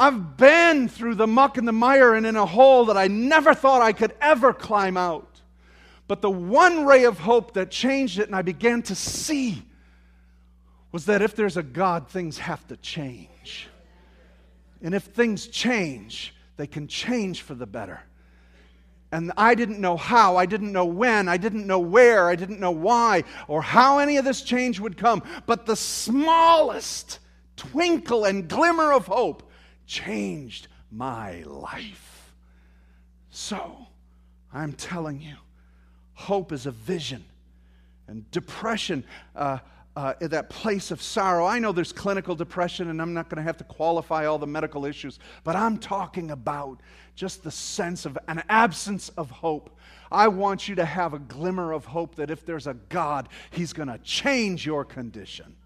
I've 0.01 0.37
been 0.37 0.89
through 0.89 1.17
the 1.17 1.27
muck 1.27 1.59
and 1.59 1.67
the 1.67 1.73
mire 1.73 2.15
and 2.15 2.25
in 2.25 2.37
a 2.37 2.47
hole 2.47 2.87
that 2.87 2.97
I 2.97 3.09
never 3.09 3.53
thought 3.55 3.83
I 3.83 3.93
could 3.93 4.15
ever 4.21 4.53
climb 4.53 4.97
out. 4.97 5.41
But 6.07 6.23
the 6.23 6.31
one 6.31 6.87
ray 6.87 7.05
of 7.05 7.19
hope 7.19 7.55
that 7.55 7.71
changed 7.71 8.19
it 8.19 8.27
and 8.27 8.37
I 8.37 8.43
began 8.43 8.83
to 8.83 8.95
see 8.95 9.63
was 10.93 11.07
that 11.07 11.21
if 11.21 11.35
there's 11.35 11.57
a 11.57 11.63
God, 11.63 12.09
things 12.09 12.39
have 12.39 12.67
to 12.69 12.77
change. 12.77 13.69
And 14.83 14.95
if 14.95 15.03
things 15.03 15.49
change, 15.49 16.35
they 16.57 16.67
can 16.67 16.87
change 16.87 17.43
for 17.43 17.55
the 17.55 17.67
better. 17.67 18.01
And 19.11 19.33
I 19.37 19.55
didn't 19.55 19.81
know 19.81 19.97
how, 19.97 20.37
I 20.37 20.47
didn't 20.47 20.73
know 20.73 20.85
when, 20.85 21.29
I 21.29 21.39
didn't 21.39 21.67
know 21.67 21.79
where, 21.79 22.29
I 22.29 22.37
didn't 22.37 22.61
know 22.61 22.71
why, 22.71 23.25
or 23.49 23.63
how 23.63 23.99
any 23.99 24.19
of 24.19 24.25
this 24.25 24.43
change 24.43 24.81
would 24.81 24.97
come. 24.97 25.23
But 25.47 25.67
the 25.67 25.77
smallest 25.77 27.19
twinkle 27.57 28.25
and 28.25 28.49
glimmer 28.49 28.93
of 28.93 29.07
hope 29.07 29.48
changed 29.89 30.69
my 30.93 31.43
life. 31.43 32.33
So, 33.31 33.89
I'm 34.53 34.73
telling 34.75 35.21
you, 35.21 35.35
hope 36.15 36.53
is 36.53 36.67
a 36.67 36.71
vision. 36.71 37.25
And 38.07 38.31
depression, 38.31 39.05
uh, 39.35 39.59
uh, 39.97 40.15
that 40.21 40.49
place 40.49 40.93
of 40.93 41.03
sorrow. 41.03 41.45
I 41.45 41.59
know 41.59 41.73
there's 41.73 41.93
clinical 41.93 42.37
depression, 42.37 42.89
and 42.89 43.03
I'm 43.03 43.15
not 43.15 43.29
going 43.29 43.39
to 43.39 43.43
have 43.43 43.57
to 43.57 43.65
qualify 43.65 44.27
all 44.27 44.39
the 44.39 44.47
medical 44.47 44.85
issues, 44.85 45.19
but 45.43 45.57
I'm 45.57 45.77
talking 45.77 46.31
about 46.31 46.81
just 47.17 47.43
the 47.43 47.51
sense 47.51 48.07
of 48.07 48.17
an 48.29 48.45
absence 48.49 49.09
of 49.11 49.31
hope. 49.31 49.77
I 50.13 50.29
want 50.29 50.69
you 50.69 50.77
to 50.77 50.85
have 50.85 51.15
a 51.15 51.19
glimmer 51.19 51.73
of 51.73 51.85
hope 51.85 52.15
that 52.15 52.31
if 52.31 52.47
there's 52.47 52.69
a 52.69 52.75
God, 52.75 53.29
He's 53.51 53.73
going 53.73 53.89
to 53.89 53.99
change 53.99 54.65
your 54.65 54.85
condition. 54.85 55.57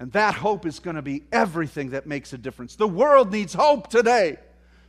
And 0.00 0.12
that 0.12 0.34
hope 0.34 0.64
is 0.64 0.78
going 0.78 0.96
to 0.96 1.02
be 1.02 1.24
everything 1.32 1.90
that 1.90 2.06
makes 2.06 2.32
a 2.32 2.38
difference. 2.38 2.76
The 2.76 2.86
world 2.86 3.32
needs 3.32 3.54
hope 3.54 3.88
today. 3.88 4.38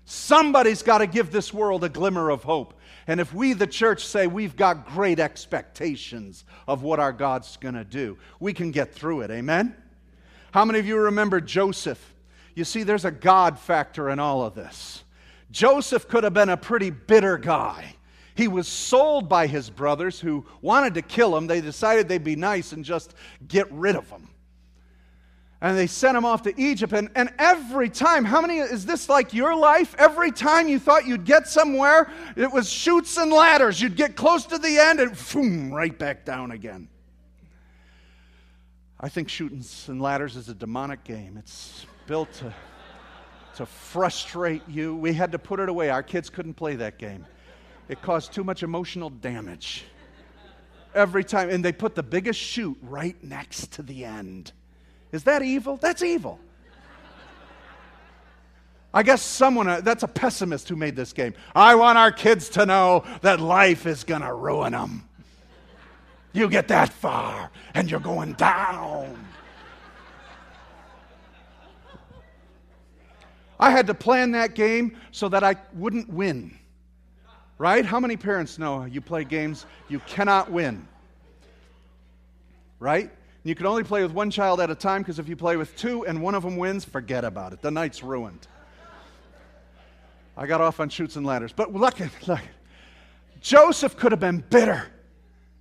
Somebody's 0.05 0.83
got 0.83 0.99
to 0.99 1.07
give 1.07 1.31
this 1.31 1.53
world 1.53 1.83
a 1.83 1.89
glimmer 1.89 2.29
of 2.29 2.43
hope. 2.43 2.73
And 3.07 3.19
if 3.19 3.33
we, 3.33 3.53
the 3.53 3.67
church, 3.67 4.05
say 4.05 4.27
we've 4.27 4.55
got 4.55 4.87
great 4.87 5.19
expectations 5.19 6.45
of 6.67 6.83
what 6.83 6.99
our 6.99 7.11
God's 7.11 7.57
going 7.57 7.75
to 7.75 7.83
do, 7.83 8.17
we 8.39 8.53
can 8.53 8.71
get 8.71 8.93
through 8.93 9.21
it. 9.21 9.31
Amen? 9.31 9.75
How 10.51 10.65
many 10.65 10.79
of 10.79 10.87
you 10.87 10.97
remember 10.97 11.41
Joseph? 11.41 12.15
You 12.55 12.63
see, 12.63 12.83
there's 12.83 13.05
a 13.05 13.11
God 13.11 13.59
factor 13.59 14.09
in 14.09 14.19
all 14.19 14.43
of 14.43 14.55
this. 14.55 15.03
Joseph 15.51 16.07
could 16.07 16.23
have 16.23 16.33
been 16.33 16.49
a 16.49 16.57
pretty 16.57 16.91
bitter 16.91 17.37
guy. 17.37 17.95
He 18.35 18.47
was 18.47 18.67
sold 18.67 19.27
by 19.27 19.47
his 19.47 19.69
brothers 19.69 20.19
who 20.19 20.45
wanted 20.61 20.93
to 20.93 21.01
kill 21.01 21.35
him. 21.35 21.47
They 21.47 21.61
decided 21.61 22.07
they'd 22.07 22.23
be 22.23 22.35
nice 22.35 22.71
and 22.71 22.85
just 22.85 23.13
get 23.47 23.71
rid 23.71 23.95
of 23.95 24.09
him. 24.09 24.28
And 25.61 25.77
they 25.77 25.87
sent 25.87 26.15
him 26.15 26.23
off 26.23 26.43
to 26.43 26.61
Egypt. 26.61 26.93
And, 26.93 27.09
and 27.15 27.33
every 27.37 27.89
time, 27.89 28.23
how 28.23 28.41
many 28.41 28.59
is 28.59 28.85
this 28.85 29.09
like 29.09 29.33
your 29.33 29.55
life? 29.55 29.93
Every 29.97 30.31
time 30.31 30.69
you 30.69 30.79
thought 30.79 31.05
you'd 31.05 31.25
get 31.25 31.47
somewhere, 31.47 32.09
it 32.37 32.51
was 32.51 32.69
chutes 32.69 33.17
and 33.17 33.31
ladders. 33.31 33.81
You'd 33.81 33.97
get 33.97 34.15
close 34.15 34.45
to 34.47 34.57
the 34.57 34.77
end 34.77 35.01
and 35.01 35.17
boom, 35.33 35.73
right 35.73 35.97
back 35.97 36.23
down 36.23 36.51
again. 36.51 36.87
I 39.01 39.09
think 39.09 39.29
shooting 39.29 39.63
and 39.87 40.01
ladders 40.01 40.35
is 40.35 40.49
a 40.49 40.53
demonic 40.53 41.03
game. 41.03 41.37
It's 41.37 41.85
built 42.05 42.31
to, 42.33 42.53
to 43.55 43.65
frustrate 43.65 44.61
you. 44.67 44.95
We 44.95 45.13
had 45.13 45.31
to 45.33 45.39
put 45.39 45.59
it 45.59 45.67
away. 45.67 45.89
Our 45.89 46.03
kids 46.03 46.29
couldn't 46.29 46.55
play 46.55 46.75
that 46.77 46.97
game, 46.97 47.25
it 47.89 48.01
caused 48.01 48.31
too 48.31 48.43
much 48.45 48.63
emotional 48.63 49.09
damage. 49.09 49.85
Every 50.95 51.23
time. 51.23 51.49
And 51.49 51.63
they 51.63 51.71
put 51.71 51.93
the 51.93 52.01
biggest 52.01 52.39
chute 52.39 52.77
right 52.81 53.21
next 53.23 53.73
to 53.73 53.83
the 53.83 54.05
end. 54.05 54.53
Is 55.11 55.23
that 55.23 55.41
evil? 55.41 55.77
That's 55.77 56.03
evil. 56.03 56.39
I 58.93 59.03
guess 59.03 59.21
someone, 59.21 59.67
uh, 59.67 59.81
that's 59.81 60.03
a 60.03 60.07
pessimist 60.07 60.67
who 60.67 60.75
made 60.75 60.95
this 60.95 61.13
game. 61.13 61.33
I 61.55 61.75
want 61.75 61.97
our 61.97 62.11
kids 62.11 62.49
to 62.49 62.65
know 62.65 63.03
that 63.21 63.39
life 63.39 63.85
is 63.85 64.03
going 64.03 64.21
to 64.21 64.33
ruin 64.33 64.71
them. 64.71 65.07
You 66.33 66.49
get 66.49 66.67
that 66.69 66.89
far 66.89 67.51
and 67.73 67.89
you're 67.89 67.99
going 67.99 68.33
down. 68.33 69.27
I 73.59 73.71
had 73.71 73.87
to 73.87 73.93
plan 73.93 74.31
that 74.31 74.55
game 74.55 74.95
so 75.11 75.27
that 75.29 75.43
I 75.43 75.55
wouldn't 75.73 76.09
win. 76.09 76.57
Right? 77.57 77.85
How 77.85 77.99
many 77.99 78.15
parents 78.15 78.57
know 78.57 78.85
you 78.85 79.01
play 79.01 79.25
games 79.25 79.65
you 79.89 79.99
cannot 79.99 80.49
win? 80.49 80.87
Right? 82.79 83.11
You 83.43 83.55
can 83.55 83.65
only 83.65 83.84
play 83.84 84.03
with 84.03 84.12
one 84.12 84.31
child 84.31 84.60
at 84.60 84.69
a 84.69 84.75
time 84.75 85.01
because 85.01 85.19
if 85.19 85.29
you 85.29 85.36
play 85.36 85.55
with 85.55 85.75
two 85.75 86.05
and 86.05 86.22
one 86.22 86.36
of 86.36 86.43
them 86.43 86.58
wins, 86.58 86.84
forget 86.84 87.24
about 87.24 87.53
it. 87.53 87.62
The 87.62 87.72
night's 87.72 88.03
ruined. 88.03 88.48
I 90.36 90.46
got 90.46 90.62
off 90.62 90.79
on 90.79 90.89
chutes 90.89 91.15
and 91.15 91.25
ladders. 91.25 91.53
But 91.53 91.74
look, 91.74 92.00
look. 92.27 92.39
Joseph 93.41 93.96
could 93.96 94.12
have 94.12 94.19
been 94.19 94.43
bitter. 94.50 94.88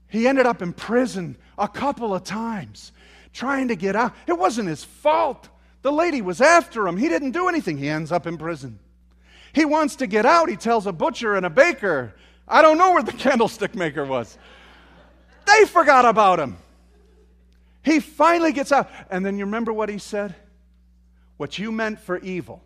He 0.09 0.27
ended 0.27 0.47
up 0.47 0.63
in 0.63 0.73
prison 0.73 1.37
a 1.57 1.69
couple 1.69 2.15
of 2.15 2.25
times 2.25 2.93
trying 3.33 3.69
to 3.69 3.77
get 3.77 3.95
out. 3.95 4.15
It 4.27 4.37
wasn't 4.39 4.69
his 4.69 4.83
fault. 4.83 5.49
The 5.83 5.93
lady 5.93 6.23
was 6.23 6.41
after 6.41 6.89
him. 6.89 6.97
He 6.97 7.09
didn't 7.09 7.33
do 7.33 7.49
anything. 7.49 7.79
He 7.79 7.89
ends 7.89 8.11
up 8.11 8.27
in 8.27 8.37
prison. 8.37 8.79
He 9.53 9.65
wants 9.65 9.97
to 9.97 10.07
get 10.07 10.27
out. 10.27 10.49
He 10.49 10.57
tells 10.57 10.87
a 10.87 10.93
butcher 10.93 11.35
and 11.35 11.47
a 11.47 11.51
baker, 11.51 12.15
I 12.47 12.63
don't 12.63 12.79
know 12.79 12.93
where 12.93 13.03
the 13.03 13.13
candlestick 13.25 13.75
maker 13.75 14.05
was. 14.05 14.37
They 15.47 15.65
forgot 15.67 16.05
about 16.05 16.41
him. 16.41 16.57
He 17.89 18.01
finally 18.01 18.53
gets 18.53 18.71
out. 18.71 18.91
And 19.11 19.25
then 19.25 19.39
you 19.39 19.45
remember 19.47 19.73
what 19.73 19.89
he 19.89 19.99
said? 19.99 20.35
What 21.39 21.59
you 21.59 21.73
meant 21.73 22.01
for 22.01 22.19
evil, 22.19 22.63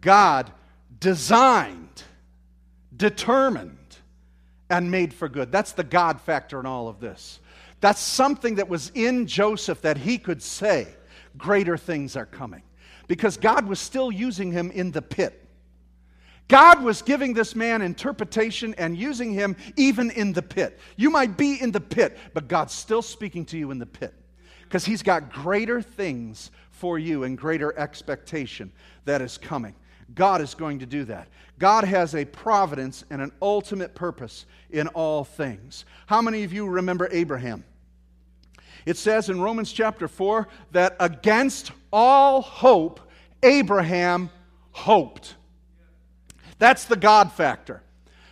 God 0.00 0.50
designed, 0.98 2.02
determined, 2.96 3.76
and 4.70 4.90
made 4.90 5.14
for 5.14 5.28
good. 5.28 5.52
That's 5.52 5.72
the 5.72 5.84
God 5.84 6.20
factor 6.20 6.58
in 6.58 6.66
all 6.66 6.88
of 6.88 7.00
this. 7.00 7.40
That's 7.80 8.00
something 8.00 8.56
that 8.56 8.68
was 8.68 8.90
in 8.94 9.26
Joseph 9.26 9.82
that 9.82 9.98
he 9.98 10.18
could 10.18 10.42
say, 10.42 10.88
greater 11.36 11.76
things 11.76 12.16
are 12.16 12.26
coming. 12.26 12.62
Because 13.06 13.36
God 13.36 13.66
was 13.66 13.78
still 13.78 14.10
using 14.10 14.50
him 14.50 14.70
in 14.70 14.90
the 14.90 15.02
pit. 15.02 15.47
God 16.48 16.82
was 16.82 17.02
giving 17.02 17.34
this 17.34 17.54
man 17.54 17.82
interpretation 17.82 18.74
and 18.78 18.96
using 18.96 19.32
him 19.32 19.54
even 19.76 20.10
in 20.10 20.32
the 20.32 20.42
pit. 20.42 20.78
You 20.96 21.10
might 21.10 21.36
be 21.36 21.60
in 21.60 21.72
the 21.72 21.80
pit, 21.80 22.16
but 22.32 22.48
God's 22.48 22.72
still 22.72 23.02
speaking 23.02 23.44
to 23.46 23.58
you 23.58 23.70
in 23.70 23.78
the 23.78 23.86
pit 23.86 24.14
because 24.62 24.84
he's 24.84 25.02
got 25.02 25.30
greater 25.30 25.82
things 25.82 26.50
for 26.70 26.98
you 26.98 27.24
and 27.24 27.36
greater 27.36 27.78
expectation 27.78 28.72
that 29.04 29.20
is 29.20 29.36
coming. 29.36 29.74
God 30.14 30.40
is 30.40 30.54
going 30.54 30.78
to 30.78 30.86
do 30.86 31.04
that. 31.04 31.28
God 31.58 31.84
has 31.84 32.14
a 32.14 32.24
providence 32.24 33.04
and 33.10 33.20
an 33.20 33.32
ultimate 33.42 33.94
purpose 33.94 34.46
in 34.70 34.88
all 34.88 35.24
things. 35.24 35.84
How 36.06 36.22
many 36.22 36.44
of 36.44 36.52
you 36.52 36.66
remember 36.66 37.08
Abraham? 37.10 37.64
It 38.86 38.96
says 38.96 39.28
in 39.28 39.40
Romans 39.40 39.70
chapter 39.70 40.08
4 40.08 40.48
that 40.72 40.96
against 40.98 41.72
all 41.92 42.40
hope, 42.40 43.00
Abraham 43.42 44.30
hoped. 44.72 45.34
That's 46.58 46.84
the 46.84 46.96
God 46.96 47.32
factor. 47.32 47.82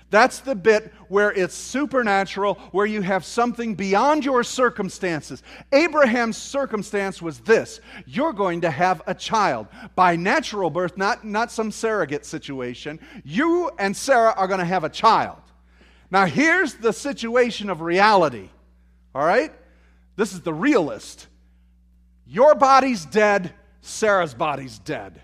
That's 0.09 0.39
the 0.39 0.55
bit 0.55 0.93
where 1.09 1.33
it's 1.33 1.55
supernatural, 1.55 2.55
where 2.71 2.87
you 2.87 3.03
have 3.03 3.25
something 3.25 3.75
beyond 3.75 4.25
your 4.25 4.45
circumstances. 4.45 5.43
Abraham's 5.73 6.37
circumstance 6.37 7.21
was 7.21 7.41
this 7.41 7.81
you're 8.07 8.33
going 8.33 8.61
to 8.61 8.71
have 8.71 9.03
a 9.07 9.15
child 9.15 9.67
by 9.97 10.15
natural 10.15 10.71
birth, 10.71 10.97
not, 10.97 11.25
not 11.25 11.51
some 11.51 11.73
surrogate 11.73 12.25
situation. 12.25 13.01
You 13.25 13.71
and 13.79 13.97
Sarah 13.97 14.33
are 14.37 14.47
going 14.47 14.61
to 14.61 14.65
have 14.65 14.85
a 14.85 14.89
child. 14.89 15.39
Now, 16.09 16.25
here's 16.25 16.75
the 16.75 16.93
situation 16.93 17.69
of 17.69 17.81
reality, 17.81 18.49
all 19.13 19.27
right? 19.27 19.53
This 20.15 20.33
is 20.33 20.41
the 20.41 20.55
realist. 20.55 21.27
Your 22.27 22.55
body's 22.55 23.05
dead, 23.05 23.53
Sarah's 23.81 24.35
body's 24.35 24.79
dead. 24.79 25.21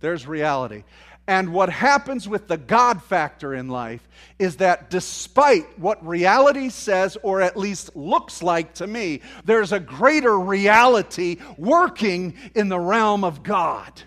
There's 0.00 0.26
reality. 0.26 0.84
And 1.26 1.54
what 1.54 1.70
happens 1.70 2.28
with 2.28 2.48
the 2.48 2.58
God 2.58 3.02
factor 3.02 3.54
in 3.54 3.68
life 3.68 4.06
is 4.38 4.56
that 4.56 4.90
despite 4.90 5.78
what 5.78 6.06
reality 6.06 6.68
says, 6.68 7.16
or 7.22 7.40
at 7.40 7.56
least 7.56 7.96
looks 7.96 8.42
like 8.42 8.74
to 8.74 8.86
me, 8.86 9.22
there's 9.44 9.72
a 9.72 9.80
greater 9.80 10.38
reality 10.38 11.38
working 11.56 12.34
in 12.54 12.68
the 12.68 12.78
realm 12.78 13.24
of 13.24 13.42
God. 13.42 14.02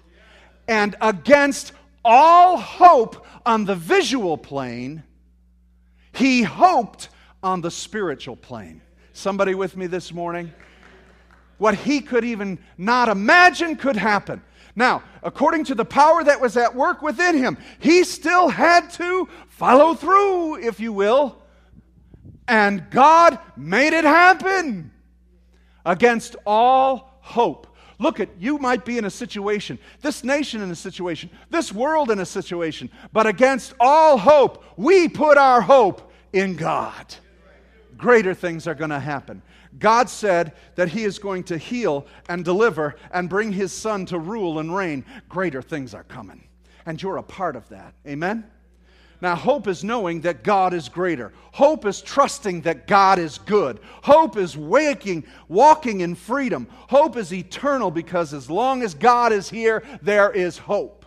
And 0.67 0.95
against 1.01 1.73
all 2.05 2.57
hope 2.57 3.25
on 3.45 3.65
the 3.65 3.75
visual 3.75 4.37
plane, 4.37 5.01
he 6.13 6.43
hoped 6.43 7.09
on 7.41 7.61
the 7.61 7.71
spiritual 7.71 8.35
plane. 8.35 8.81
Somebody 9.13 9.55
with 9.55 9.75
me 9.75 9.87
this 9.87 10.13
morning? 10.13 10.53
What 11.57 11.73
he 11.73 12.01
could 12.01 12.23
even 12.23 12.59
not 12.77 13.09
imagine 13.09 13.75
could 13.75 13.95
happen. 13.95 14.43
Now, 14.77 15.01
according 15.23 15.63
to 15.65 15.75
the 15.75 15.83
power 15.83 16.23
that 16.23 16.39
was 16.39 16.55
at 16.55 16.75
work 16.75 17.01
within 17.01 17.35
him, 17.35 17.57
he 17.79 18.03
still 18.03 18.47
had 18.47 18.91
to 18.91 19.27
follow 19.49 19.95
through, 19.95 20.63
if 20.63 20.79
you 20.79 20.93
will. 20.93 21.41
And 22.47 22.87
God 22.91 23.39
made 23.57 23.93
it 23.93 24.05
happen 24.05 24.91
against 25.83 26.35
all 26.45 27.17
hope. 27.21 27.75
Look 27.97 28.19
at 28.19 28.29
you 28.39 28.59
might 28.59 28.85
be 28.85 28.99
in 28.99 29.05
a 29.05 29.09
situation, 29.09 29.79
this 30.03 30.23
nation 30.23 30.61
in 30.61 30.69
a 30.69 30.75
situation, 30.75 31.31
this 31.49 31.73
world 31.73 32.11
in 32.11 32.19
a 32.19 32.25
situation, 32.25 32.91
but 33.11 33.25
against 33.25 33.73
all 33.79 34.19
hope, 34.19 34.63
we 34.77 35.09
put 35.09 35.39
our 35.39 35.59
hope 35.59 36.11
in 36.33 36.55
God. 36.55 37.15
Greater 37.97 38.35
things 38.35 38.67
are 38.67 38.75
going 38.75 38.91
to 38.91 38.99
happen. 38.99 39.41
God 39.79 40.09
said 40.09 40.53
that 40.75 40.89
He 40.89 41.03
is 41.03 41.19
going 41.19 41.43
to 41.45 41.57
heal 41.57 42.07
and 42.29 42.43
deliver 42.43 42.95
and 43.11 43.29
bring 43.29 43.51
His 43.51 43.71
Son 43.71 44.05
to 44.07 44.19
rule 44.19 44.59
and 44.59 44.75
reign. 44.75 45.05
Greater 45.29 45.61
things 45.61 45.93
are 45.93 46.03
coming. 46.03 46.43
And 46.85 47.01
you're 47.01 47.17
a 47.17 47.23
part 47.23 47.55
of 47.55 47.67
that. 47.69 47.93
Amen? 48.07 48.45
Now, 49.19 49.35
hope 49.35 49.67
is 49.67 49.83
knowing 49.83 50.21
that 50.21 50.43
God 50.43 50.73
is 50.73 50.89
greater. 50.89 51.33
Hope 51.51 51.85
is 51.85 52.01
trusting 52.01 52.61
that 52.61 52.85
God 52.85 53.17
is 53.17 53.39
good. 53.39 53.79
Hope 54.03 54.37
is 54.37 54.55
waking, 54.55 55.25
walking 55.47 56.01
in 56.01 56.13
freedom. 56.13 56.67
Hope 56.87 57.17
is 57.17 57.33
eternal 57.33 57.89
because 57.89 58.33
as 58.33 58.49
long 58.49 58.83
as 58.83 58.93
God 58.93 59.33
is 59.33 59.49
here, 59.49 59.83
there 60.03 60.31
is 60.31 60.59
hope. 60.59 61.05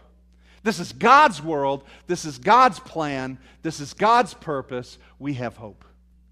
This 0.63 0.81
is 0.81 0.93
God's 0.93 1.43
world. 1.43 1.85
This 2.09 2.25
is 2.25 2.39
God's 2.39 2.81
plan. 2.81 3.39
This 3.63 3.81
is 3.81 3.95
God's 3.95 4.35
purpose. 4.35 4.99
We 5.19 5.35
have 5.35 5.57
hope. 5.57 5.85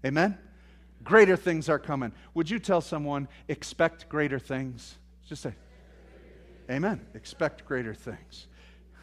Amen? 0.05 0.37
Greater 1.09 1.35
things 1.35 1.69
are 1.69 1.79
coming. 1.79 2.11
Would 2.35 2.51
you 2.51 2.59
tell 2.59 2.81
someone, 2.81 3.27
expect 3.47 4.07
greater 4.09 4.37
things? 4.37 4.93
Just 5.27 5.41
say, 5.41 5.55
Amen. 6.69 7.01
Expect 7.15 7.65
greater 7.65 7.95
things. 7.95 8.45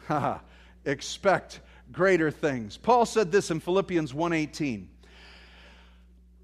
Ha 0.07 0.39
expect 0.85 1.59
greater 1.91 2.31
things. 2.31 2.77
Paul 2.77 3.05
said 3.05 3.29
this 3.29 3.51
in 3.51 3.59
Philippians 3.59 4.13
1:18. 4.13 4.87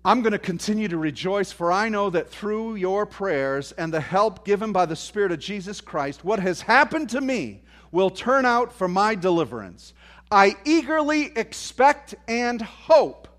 I'm 0.04 0.22
going 0.22 0.34
to 0.34 0.38
continue 0.38 0.90
to 0.90 0.98
rejoice, 0.98 1.54
for 1.54 1.72
I 1.72 1.88
know 1.88 2.10
that 2.10 2.30
through 2.30 2.76
your 2.76 3.06
prayers 3.06 3.72
and 3.72 3.94
the 3.94 4.02
help 4.02 4.44
given 4.44 4.74
by 4.74 4.86
the 4.86 4.98
Spirit 4.98 5.32
of 5.32 5.40
Jesus 5.40 5.80
Christ, 5.80 6.26
what 6.26 6.40
has 6.40 6.60
happened 6.60 7.10
to 7.12 7.22
me 7.22 7.62
will 7.90 8.10
turn 8.10 8.46
out 8.46 8.74
for 8.74 8.90
my 8.90 9.16
deliverance. 9.16 9.94
I 10.30 10.58
eagerly 10.66 11.32
expect 11.38 12.16
and 12.28 12.62
hope 12.62 13.30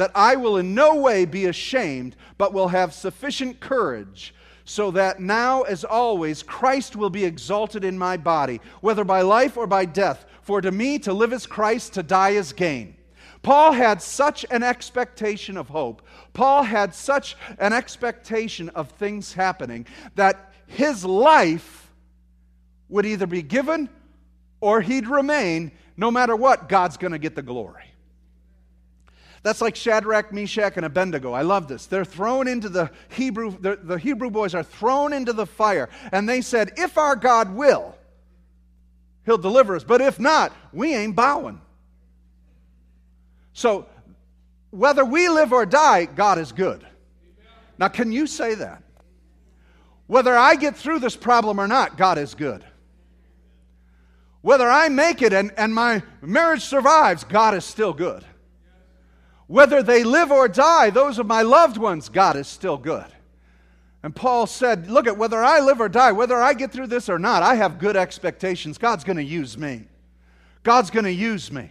that 0.00 0.10
I 0.14 0.34
will 0.34 0.56
in 0.56 0.74
no 0.74 0.94
way 0.94 1.26
be 1.26 1.44
ashamed, 1.44 2.16
but 2.38 2.54
will 2.54 2.68
have 2.68 2.94
sufficient 2.94 3.60
courage, 3.60 4.34
so 4.64 4.90
that 4.92 5.20
now, 5.20 5.60
as 5.60 5.84
always, 5.84 6.42
Christ 6.42 6.96
will 6.96 7.10
be 7.10 7.26
exalted 7.26 7.84
in 7.84 7.98
my 7.98 8.16
body, 8.16 8.62
whether 8.80 9.04
by 9.04 9.20
life 9.20 9.58
or 9.58 9.66
by 9.66 9.84
death. 9.84 10.24
For 10.40 10.62
to 10.62 10.70
me, 10.70 10.98
to 11.00 11.12
live 11.12 11.34
is 11.34 11.46
Christ, 11.46 11.92
to 11.94 12.02
die 12.02 12.30
is 12.30 12.54
gain. 12.54 12.96
Paul 13.42 13.72
had 13.72 14.00
such 14.00 14.46
an 14.50 14.62
expectation 14.62 15.58
of 15.58 15.68
hope. 15.68 16.00
Paul 16.32 16.62
had 16.62 16.94
such 16.94 17.36
an 17.58 17.74
expectation 17.74 18.70
of 18.70 18.88
things 18.92 19.34
happening 19.34 19.86
that 20.14 20.54
his 20.66 21.04
life 21.04 21.92
would 22.88 23.04
either 23.04 23.26
be 23.26 23.42
given 23.42 23.90
or 24.62 24.80
he'd 24.80 25.08
remain. 25.08 25.72
No 25.98 26.10
matter 26.10 26.34
what, 26.34 26.70
God's 26.70 26.96
going 26.96 27.12
to 27.12 27.18
get 27.18 27.34
the 27.34 27.42
glory. 27.42 27.89
That's 29.42 29.62
like 29.62 29.74
Shadrach, 29.74 30.32
Meshach, 30.32 30.76
and 30.76 30.84
Abednego. 30.84 31.32
I 31.32 31.42
love 31.42 31.66
this. 31.66 31.86
They're 31.86 32.04
thrown 32.04 32.46
into 32.46 32.68
the 32.68 32.90
Hebrew, 33.08 33.56
the, 33.58 33.76
the, 33.76 33.96
Hebrew 33.96 34.30
boys 34.30 34.54
are 34.54 34.62
thrown 34.62 35.12
into 35.14 35.32
the 35.32 35.46
fire. 35.46 35.88
And 36.12 36.28
they 36.28 36.42
said, 36.42 36.72
If 36.76 36.98
our 36.98 37.16
God 37.16 37.54
will, 37.54 37.96
he'll 39.24 39.38
deliver 39.38 39.76
us. 39.76 39.84
But 39.84 40.02
if 40.02 40.20
not, 40.20 40.52
we 40.72 40.94
ain't 40.94 41.16
bowing. 41.16 41.60
So, 43.54 43.86
whether 44.70 45.04
we 45.04 45.28
live 45.28 45.52
or 45.52 45.64
die, 45.64 46.04
God 46.04 46.38
is 46.38 46.52
good. 46.52 46.86
Now, 47.78 47.88
can 47.88 48.12
you 48.12 48.26
say 48.26 48.54
that? 48.56 48.82
Whether 50.06 50.36
I 50.36 50.56
get 50.56 50.76
through 50.76 50.98
this 50.98 51.16
problem 51.16 51.58
or 51.58 51.66
not, 51.66 51.96
God 51.96 52.18
is 52.18 52.34
good. 52.34 52.64
Whether 54.42 54.68
I 54.68 54.88
make 54.88 55.22
it 55.22 55.32
and, 55.32 55.52
and 55.56 55.74
my 55.74 56.02
marriage 56.20 56.62
survives, 56.62 57.24
God 57.24 57.54
is 57.54 57.64
still 57.64 57.92
good. 57.92 58.24
Whether 59.50 59.82
they 59.82 60.04
live 60.04 60.30
or 60.30 60.46
die, 60.46 60.90
those 60.90 61.18
of 61.18 61.26
my 61.26 61.42
loved 61.42 61.76
ones, 61.76 62.08
God 62.08 62.36
is 62.36 62.46
still 62.46 62.76
good. 62.76 63.06
And 64.00 64.14
Paul 64.14 64.46
said, 64.46 64.88
Look 64.88 65.08
at 65.08 65.18
whether 65.18 65.42
I 65.42 65.58
live 65.58 65.80
or 65.80 65.88
die, 65.88 66.12
whether 66.12 66.40
I 66.40 66.54
get 66.54 66.70
through 66.70 66.86
this 66.86 67.08
or 67.08 67.18
not, 67.18 67.42
I 67.42 67.56
have 67.56 67.80
good 67.80 67.96
expectations. 67.96 68.78
God's 68.78 69.02
going 69.02 69.16
to 69.16 69.24
use 69.24 69.58
me. 69.58 69.86
God's 70.62 70.90
going 70.90 71.04
to 71.04 71.12
use 71.12 71.50
me. 71.50 71.68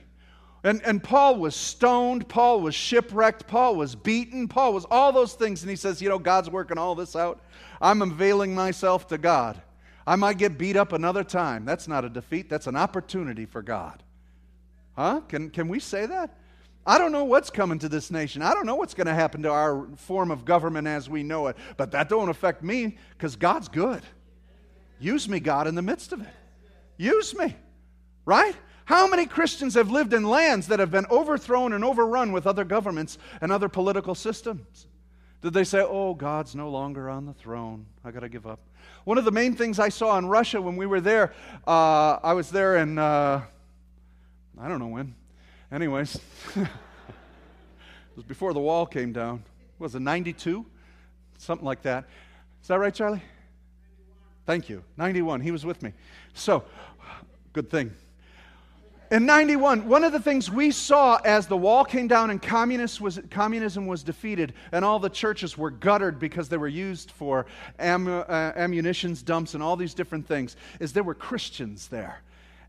And, 0.65 0.81
and 0.83 1.01
Paul 1.01 1.37
was 1.37 1.55
stoned, 1.55 2.27
Paul 2.27 2.59
was 2.59 2.75
shipwrecked, 2.75 3.47
Paul 3.47 3.77
was 3.77 3.95
beaten, 3.95 4.49
Paul 4.49 4.73
was 4.73 4.83
all 4.91 5.13
those 5.13 5.35
things. 5.35 5.61
And 5.63 5.69
he 5.69 5.77
says, 5.77 6.01
You 6.01 6.09
know, 6.09 6.19
God's 6.19 6.49
working 6.49 6.77
all 6.77 6.95
this 6.95 7.15
out. 7.15 7.39
I'm 7.79 8.01
availing 8.01 8.53
myself 8.53 9.07
to 9.07 9.17
God. 9.17 9.61
I 10.05 10.17
might 10.17 10.37
get 10.37 10.57
beat 10.57 10.75
up 10.75 10.91
another 10.91 11.23
time. 11.23 11.63
That's 11.63 11.87
not 11.87 12.03
a 12.03 12.09
defeat, 12.09 12.49
that's 12.49 12.67
an 12.67 12.75
opportunity 12.75 13.45
for 13.45 13.61
God. 13.61 14.03
Huh? 14.97 15.21
Can, 15.29 15.49
can 15.49 15.69
we 15.69 15.79
say 15.79 16.05
that? 16.07 16.35
I 16.89 16.97
don't 16.97 17.11
know 17.11 17.23
what's 17.23 17.51
coming 17.51 17.77
to 17.79 17.87
this 17.87 18.09
nation. 18.09 18.41
I 18.41 18.55
don't 18.55 18.65
know 18.65 18.73
what's 18.73 18.95
going 18.95 19.05
to 19.05 19.13
happen 19.13 19.43
to 19.43 19.51
our 19.51 19.87
form 19.95 20.31
of 20.31 20.43
government 20.43 20.87
as 20.87 21.07
we 21.07 21.21
know 21.21 21.45
it. 21.45 21.55
But 21.77 21.91
that 21.91 22.09
don't 22.09 22.29
affect 22.29 22.63
me 22.63 22.97
because 23.11 23.35
God's 23.35 23.67
good. 23.67 24.01
Use 24.99 25.29
me, 25.29 25.39
God, 25.39 25.67
in 25.67 25.75
the 25.75 25.83
midst 25.83 26.13
of 26.13 26.21
it. 26.21 26.33
Use 26.97 27.37
me. 27.37 27.55
Right? 28.25 28.55
How 28.85 29.05
many 29.05 29.27
Christians 29.27 29.75
have 29.75 29.91
lived 29.91 30.13
in 30.13 30.23
lands 30.23 30.65
that 30.69 30.79
have 30.79 30.89
been 30.89 31.05
overthrown 31.11 31.73
and 31.73 31.85
overrun 31.85 32.31
with 32.31 32.47
other 32.47 32.63
governments 32.63 33.19
and 33.39 33.51
other 33.51 33.69
political 33.69 34.15
systems? 34.15 34.87
Did 35.43 35.53
they 35.53 35.65
say, 35.65 35.81
oh, 35.81 36.15
God's 36.15 36.55
no 36.55 36.71
longer 36.71 37.07
on 37.07 37.27
the 37.27 37.33
throne? 37.33 37.85
I 38.03 38.09
got 38.09 38.21
to 38.21 38.29
give 38.29 38.47
up. 38.47 38.61
One 39.03 39.19
of 39.19 39.25
the 39.25 39.31
main 39.31 39.55
things 39.55 39.77
I 39.77 39.89
saw 39.89 40.17
in 40.17 40.25
Russia 40.25 40.59
when 40.59 40.75
we 40.75 40.87
were 40.87 41.01
there, 41.01 41.33
uh, 41.67 42.17
I 42.23 42.33
was 42.33 42.49
there 42.49 42.77
in, 42.77 42.97
uh, 42.97 43.43
I 44.59 44.67
don't 44.67 44.79
know 44.79 44.87
when, 44.87 45.13
Anyways, 45.71 46.15
it 46.55 46.67
was 48.15 48.25
before 48.25 48.53
the 48.53 48.59
wall 48.59 48.85
came 48.85 49.13
down. 49.13 49.43
Was 49.77 49.93
it 49.93 50.01
92? 50.01 50.65
Something 51.37 51.65
like 51.65 51.83
that. 51.83 52.05
Is 52.61 52.67
that 52.67 52.79
right, 52.79 52.93
Charlie? 52.93 53.21
91. 53.21 54.17
Thank 54.45 54.69
you. 54.69 54.83
91. 54.97 55.41
He 55.41 55.51
was 55.51 55.65
with 55.65 55.83
me. 55.83 55.93
So, 56.33 56.63
good 57.53 57.69
thing. 57.69 57.91
In 59.11 59.25
91, 59.25 59.87
one 59.87 60.03
of 60.03 60.11
the 60.11 60.19
things 60.19 60.51
we 60.51 60.69
saw 60.69 61.19
as 61.25 61.47
the 61.47 61.57
wall 61.57 61.83
came 61.83 62.07
down 62.07 62.29
and 62.29 62.39
was, 63.01 63.19
communism 63.31 63.87
was 63.87 64.03
defeated 64.03 64.53
and 64.71 64.85
all 64.85 64.99
the 64.99 65.09
churches 65.09 65.57
were 65.57 65.71
guttered 65.71 66.19
because 66.19 66.47
they 66.47 66.57
were 66.57 66.67
used 66.67 67.09
for 67.09 67.47
am, 67.79 68.07
uh, 68.07 68.23
ammunitions 68.27 69.23
dumps 69.23 69.55
and 69.55 69.63
all 69.63 69.75
these 69.75 69.95
different 69.95 70.27
things 70.27 70.55
is 70.79 70.93
there 70.93 71.01
were 71.03 71.15
Christians 71.15 71.87
there. 71.87 72.21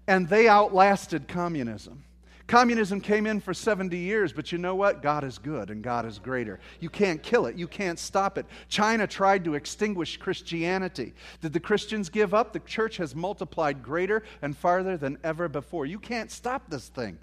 And 0.06 0.28
they 0.28 0.48
outlasted 0.48 1.28
communism. 1.28 2.04
Communism 2.50 3.00
came 3.00 3.28
in 3.28 3.38
for 3.38 3.54
70 3.54 3.96
years, 3.96 4.32
but 4.32 4.50
you 4.50 4.58
know 4.58 4.74
what? 4.74 5.02
God 5.02 5.22
is 5.22 5.38
good 5.38 5.70
and 5.70 5.84
God 5.84 6.04
is 6.04 6.18
greater. 6.18 6.58
You 6.80 6.90
can't 6.90 7.22
kill 7.22 7.46
it, 7.46 7.54
you 7.54 7.68
can't 7.68 7.96
stop 7.96 8.36
it. 8.36 8.46
China 8.68 9.06
tried 9.06 9.44
to 9.44 9.54
extinguish 9.54 10.16
Christianity. 10.16 11.14
Did 11.40 11.52
the 11.52 11.60
Christians 11.60 12.08
give 12.08 12.34
up? 12.34 12.52
The 12.52 12.58
church 12.58 12.96
has 12.96 13.14
multiplied 13.14 13.84
greater 13.84 14.24
and 14.42 14.56
farther 14.56 14.96
than 14.96 15.16
ever 15.22 15.48
before. 15.48 15.86
You 15.86 16.00
can't 16.00 16.28
stop 16.28 16.68
this 16.68 16.88
thing, 16.88 17.18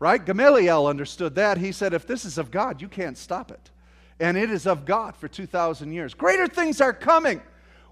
right? 0.00 0.26
Gamaliel 0.26 0.88
understood 0.88 1.36
that. 1.36 1.56
He 1.56 1.70
said, 1.70 1.94
if 1.94 2.04
this 2.04 2.24
is 2.24 2.36
of 2.36 2.50
God, 2.50 2.82
you 2.82 2.88
can't 2.88 3.16
stop 3.16 3.52
it. 3.52 3.70
And 4.18 4.36
it 4.36 4.50
is 4.50 4.66
of 4.66 4.84
God 4.84 5.14
for 5.14 5.28
2,000 5.28 5.92
years. 5.92 6.14
Greater 6.14 6.48
things 6.48 6.80
are 6.80 6.92
coming 6.92 7.40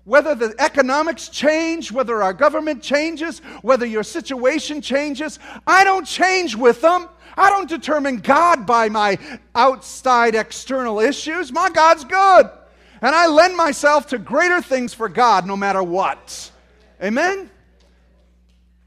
whether 0.05 0.35
the 0.35 0.55
economics 0.59 1.29
change, 1.29 1.93
whether 1.93 2.23
our 2.23 2.33
government 2.33 2.83
changes, 2.83 3.39
whether 3.63 3.87
your 3.87 4.03
situation 4.03 4.81
changes, 4.81 5.39
I 5.67 5.85
don't 5.85 6.07
change 6.07 6.57
with 6.57 6.81
them. 6.81 7.09
I 7.37 7.51
don't 7.51 7.69
determine 7.69 8.19
God 8.19 8.67
by 8.67 8.89
my 8.89 9.19
outside 9.55 10.35
external 10.35 11.01
issues. 11.01 11.53
My 11.53 11.71
God's 11.71 12.05
good. 12.05 12.51
And 13.01 13.15
I 13.15 13.27
lend 13.27 13.57
myself 13.57 14.09
to 14.09 14.19
greater 14.19 14.61
things 14.61 14.93
for 14.93 15.09
God 15.09 15.47
no 15.47 15.57
matter 15.57 15.83
what. 15.83 16.51
Amen? 17.03 17.51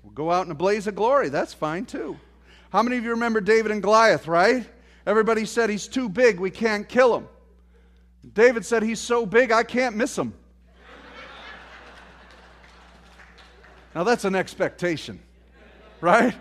We'll 0.03 0.13
go 0.13 0.31
out 0.31 0.45
in 0.45 0.51
a 0.51 0.55
blaze 0.55 0.87
of 0.87 0.95
glory. 0.95 1.29
That's 1.29 1.53
fine 1.53 1.85
too. 1.85 2.19
How 2.69 2.83
many 2.83 2.97
of 2.97 3.03
you 3.03 3.11
remember 3.11 3.41
David 3.41 3.71
and 3.71 3.81
Goliath, 3.81 4.27
right? 4.27 4.65
Everybody 5.05 5.45
said 5.45 5.69
he's 5.69 5.87
too 5.87 6.09
big, 6.09 6.39
we 6.39 6.49
can't 6.49 6.87
kill 6.87 7.15
him. 7.15 7.27
David 8.33 8.65
said 8.65 8.83
he's 8.83 8.99
so 8.99 9.25
big, 9.25 9.51
I 9.51 9.63
can't 9.63 9.95
miss 9.95 10.17
him. 10.17 10.33
Now 13.95 14.03
that's 14.03 14.25
an 14.25 14.35
expectation, 14.35 15.19
right? 16.01 16.35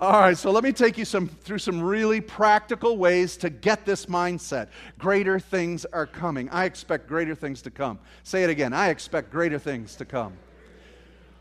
All 0.00 0.20
right, 0.20 0.36
so 0.36 0.50
let 0.50 0.64
me 0.64 0.72
take 0.72 0.98
you 0.98 1.04
some, 1.04 1.28
through 1.28 1.58
some 1.58 1.80
really 1.80 2.20
practical 2.20 2.98
ways 2.98 3.36
to 3.38 3.50
get 3.50 3.84
this 3.84 4.06
mindset. 4.06 4.68
Greater 4.98 5.40
things 5.40 5.84
are 5.86 6.06
coming. 6.06 6.48
I 6.50 6.64
expect 6.64 7.08
greater 7.08 7.36
things 7.36 7.62
to 7.62 7.70
come. 7.70 8.00
Say 8.24 8.44
it 8.44 8.50
again. 8.50 8.72
I 8.72 8.90
expect 8.90 9.30
greater 9.30 9.58
things 9.58 9.94
to 9.96 10.04
come. 10.04 10.34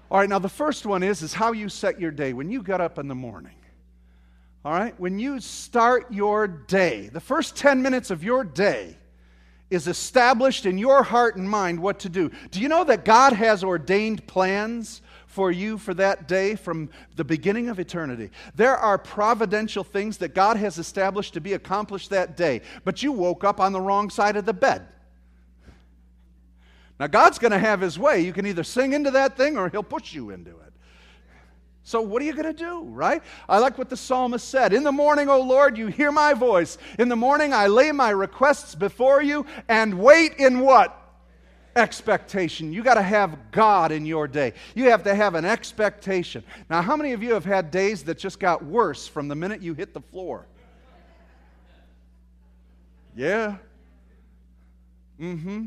All 0.10 0.20
right, 0.20 0.30
now 0.30 0.40
the 0.40 0.48
first 0.48 0.86
one 0.86 1.04
is 1.04 1.22
is 1.22 1.34
how 1.34 1.52
you 1.52 1.70
set 1.70 2.00
your 2.00 2.12
day. 2.12 2.34
When 2.34 2.50
you 2.50 2.64
get 2.64 2.80
up 2.80 2.98
in 2.98 3.08
the 3.08 3.16
morning, 3.16 3.56
all 4.64 4.74
right, 4.74 5.00
when 5.00 5.20
you 5.20 5.40
start 5.40 6.12
your 6.12 6.48
day, 6.48 7.10
the 7.10 7.20
first 7.20 7.56
10 7.56 7.82
minutes 7.82 8.12
of 8.12 8.24
your 8.24 8.44
day 8.44 8.98
is 9.70 9.88
established 9.88 10.66
in 10.66 10.78
your 10.78 11.04
heart 11.04 11.36
and 11.36 11.50
mind 11.50 11.80
what 11.80 12.00
to 12.00 12.10
do. 12.10 12.32
Do 12.52 12.62
you 12.62 12.70
know 12.70 12.84
that 12.86 13.06
God 13.06 13.34
has 13.34 13.64
ordained 13.64 14.26
plans 14.26 15.02
for 15.38 15.52
you 15.52 15.78
for 15.78 15.94
that 15.94 16.28
day 16.28 16.56
from 16.56 16.90
the 17.16 17.24
beginning 17.24 17.70
of 17.70 17.78
eternity. 17.78 18.32
There 18.56 18.76
are 18.76 18.98
providential 18.98 19.84
things 19.84 20.18
that 20.18 20.34
God 20.34 20.58
has 20.58 20.80
established 20.80 21.36
to 21.36 21.40
be 21.40 21.54
accomplished 21.54 22.10
that 22.10 22.36
day, 22.36 22.62
but 22.84 23.04
you 23.04 23.12
woke 23.12 23.44
up 23.44 23.60
on 23.60 23.72
the 23.72 23.80
wrong 23.80 24.10
side 24.10 24.36
of 24.36 24.48
the 24.48 24.54
bed. 24.54 24.88
Now, 27.00 27.06
God's 27.06 27.38
going 27.38 27.52
to 27.52 27.60
have 27.60 27.82
His 27.82 28.00
way. 28.00 28.22
You 28.22 28.34
can 28.34 28.48
either 28.48 28.64
sing 28.64 28.94
into 28.94 29.12
that 29.12 29.38
thing 29.38 29.60
or 29.60 29.70
He'll 29.70 29.84
push 29.84 30.12
you 30.12 30.32
into 30.32 30.50
it. 30.50 30.74
So, 31.84 32.02
what 32.02 32.20
are 32.24 32.26
you 32.26 32.34
going 32.34 32.56
to 32.56 32.64
do, 32.64 32.82
right? 32.86 33.22
I 33.48 33.60
like 33.60 33.78
what 33.78 33.92
the 33.92 33.96
psalmist 33.96 34.50
said 34.50 34.74
In 34.74 34.84
the 34.84 34.92
morning, 34.92 35.30
O 35.30 35.40
Lord, 35.40 35.78
you 35.78 35.86
hear 35.86 36.12
my 36.12 36.34
voice. 36.34 36.80
In 36.98 37.10
the 37.10 37.16
morning, 37.16 37.54
I 37.54 37.68
lay 37.68 37.92
my 37.92 38.10
requests 38.10 38.74
before 38.74 39.22
you 39.22 39.46
and 39.70 40.00
wait 40.00 40.34
in 40.40 40.62
what? 40.62 41.07
Expectation. 41.78 42.74
You 42.74 42.84
got 42.84 42.96
to 42.96 43.02
have 43.02 43.52
God 43.52 43.92
in 43.92 44.06
your 44.06 44.28
day. 44.28 44.54
You 44.76 44.90
have 44.90 45.04
to 45.04 45.16
have 45.16 45.36
an 45.36 45.46
expectation. 45.46 46.44
Now, 46.70 46.82
how 46.82 46.98
many 46.98 47.14
of 47.14 47.24
you 47.24 47.34
have 47.34 47.46
had 47.46 47.72
days 47.72 48.04
that 48.04 48.18
just 48.18 48.40
got 48.40 48.66
worse 48.66 49.08
from 49.08 49.28
the 49.28 49.36
minute 49.36 49.62
you 49.62 49.74
hit 49.74 49.94
the 49.94 50.02
floor? 50.02 50.48
Yeah. 53.16 53.58
Mm 55.20 55.42
hmm. 55.42 55.66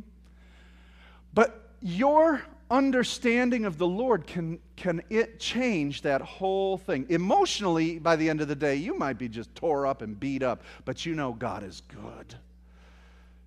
But 1.33 1.70
your 1.81 2.42
understanding 2.70 3.64
of 3.64 3.79
the 3.79 3.87
Lord 3.87 4.27
can, 4.27 4.61
can 4.77 5.03
it 5.11 5.40
change 5.40 6.03
that 6.03 6.20
whole 6.20 6.79
thing. 6.79 7.07
Emotionally, 7.09 7.99
by 7.99 8.16
the 8.16 8.31
end 8.31 8.40
of 8.40 8.49
the 8.49 8.55
day, 8.55 8.77
you 8.77 8.96
might 8.96 9.18
be 9.18 9.29
just 9.29 9.53
tore 9.55 9.87
up 9.87 10.03
and 10.03 10.18
beat 10.18 10.42
up, 10.42 10.62
but 10.85 11.05
you 11.05 11.14
know 11.14 11.33
God 11.33 11.64
is 11.64 11.83
good. 11.88 12.37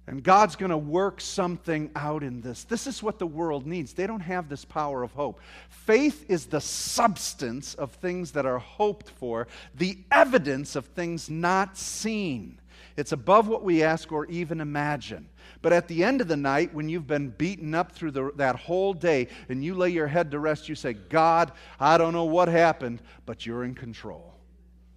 And 0.05 0.21
God's 0.21 0.57
going 0.57 0.71
to 0.71 0.77
work 0.77 1.21
something 1.21 1.89
out 1.95 2.23
in 2.23 2.41
this. 2.41 2.65
This 2.65 2.87
is 2.87 3.01
what 3.01 3.19
the 3.19 3.27
world 3.27 3.65
needs. 3.65 3.93
They 3.93 4.05
don't 4.05 4.19
have 4.19 4.49
this 4.49 4.65
power 4.65 5.01
of 5.01 5.13
hope. 5.13 5.39
Faith 5.69 6.25
is 6.27 6.45
the 6.45 6.59
substance 6.59 7.73
of 7.75 7.93
things 7.93 8.31
that 8.31 8.45
are 8.45 8.59
hoped 8.59 9.09
for, 9.09 9.47
the 9.75 9.97
evidence 10.11 10.75
of 10.75 10.87
things 10.87 11.29
not 11.29 11.77
seen. 11.77 12.59
It's 12.97 13.13
above 13.13 13.47
what 13.47 13.63
we 13.63 13.81
ask 13.81 14.11
or 14.11 14.25
even 14.25 14.59
imagine. 14.59 15.29
But 15.61 15.71
at 15.71 15.87
the 15.87 16.03
end 16.03 16.19
of 16.19 16.27
the 16.27 16.37
night, 16.37 16.73
when 16.73 16.89
you've 16.89 17.07
been 17.07 17.29
beaten 17.29 17.73
up 17.73 17.93
through 17.93 18.11
the, 18.11 18.31
that 18.35 18.57
whole 18.57 18.93
day 18.93 19.29
and 19.47 19.63
you 19.63 19.73
lay 19.73 19.89
your 19.89 20.07
head 20.07 20.31
to 20.31 20.39
rest, 20.39 20.67
you 20.67 20.75
say, 20.75 20.93
God, 20.93 21.53
I 21.79 21.97
don't 21.97 22.13
know 22.13 22.25
what 22.25 22.49
happened, 22.49 23.01
but 23.25 23.45
you're 23.45 23.63
in 23.63 23.73
control. 23.73 24.33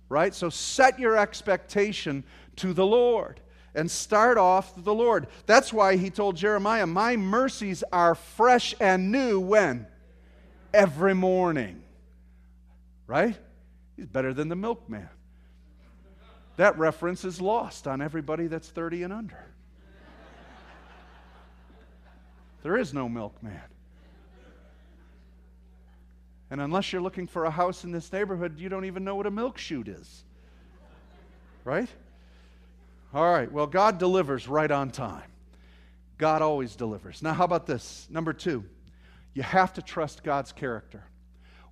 Right? 0.08 0.34
So 0.34 0.50
set 0.50 0.98
your 0.98 1.16
expectation 1.16 2.24
to 2.56 2.72
the 2.72 2.86
Lord. 2.86 3.40
And 3.76 3.90
start 3.90 4.38
off 4.38 4.72
the 4.82 4.94
Lord. 4.94 5.28
That's 5.44 5.72
why 5.72 5.96
he 5.96 6.10
told 6.10 6.34
Jeremiah, 6.34 6.86
My 6.86 7.16
mercies 7.16 7.84
are 7.92 8.14
fresh 8.14 8.74
and 8.80 9.12
new 9.12 9.38
when? 9.38 9.86
Every 10.74 11.14
morning. 11.14 11.82
Right? 13.06 13.36
He's 13.94 14.06
better 14.06 14.34
than 14.34 14.48
the 14.48 14.56
milkman. 14.56 15.08
That 16.56 16.76
reference 16.78 17.24
is 17.24 17.40
lost 17.40 17.86
on 17.86 18.00
everybody 18.00 18.46
that's 18.46 18.68
30 18.68 19.04
and 19.04 19.12
under. 19.12 19.44
There 22.62 22.76
is 22.76 22.92
no 22.92 23.08
milkman. 23.08 23.60
And 26.50 26.60
unless 26.60 26.92
you're 26.92 27.02
looking 27.02 27.26
for 27.26 27.44
a 27.44 27.50
house 27.50 27.84
in 27.84 27.92
this 27.92 28.12
neighborhood, 28.12 28.58
you 28.58 28.68
don't 28.68 28.86
even 28.86 29.04
know 29.04 29.14
what 29.14 29.26
a 29.26 29.30
milk 29.30 29.58
chute 29.58 29.88
is. 29.88 30.24
Right? 31.64 31.88
All 33.16 33.32
right, 33.32 33.50
well, 33.50 33.66
God 33.66 33.96
delivers 33.96 34.46
right 34.46 34.70
on 34.70 34.90
time. 34.90 35.30
God 36.18 36.42
always 36.42 36.76
delivers. 36.76 37.22
Now, 37.22 37.32
how 37.32 37.46
about 37.46 37.66
this? 37.66 38.06
Number 38.10 38.34
two, 38.34 38.62
you 39.32 39.42
have 39.42 39.72
to 39.72 39.80
trust 39.80 40.22
God's 40.22 40.52
character. 40.52 41.02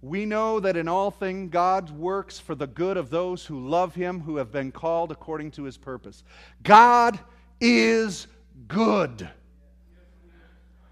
We 0.00 0.24
know 0.24 0.58
that 0.60 0.74
in 0.74 0.88
all 0.88 1.10
things 1.10 1.50
God 1.50 1.90
works 1.90 2.38
for 2.38 2.54
the 2.54 2.66
good 2.66 2.96
of 2.96 3.10
those 3.10 3.44
who 3.44 3.68
love 3.68 3.94
Him, 3.94 4.20
who 4.20 4.38
have 4.38 4.50
been 4.50 4.72
called 4.72 5.12
according 5.12 5.50
to 5.50 5.64
His 5.64 5.76
purpose. 5.76 6.24
God 6.62 7.18
is 7.60 8.26
good. 8.66 9.28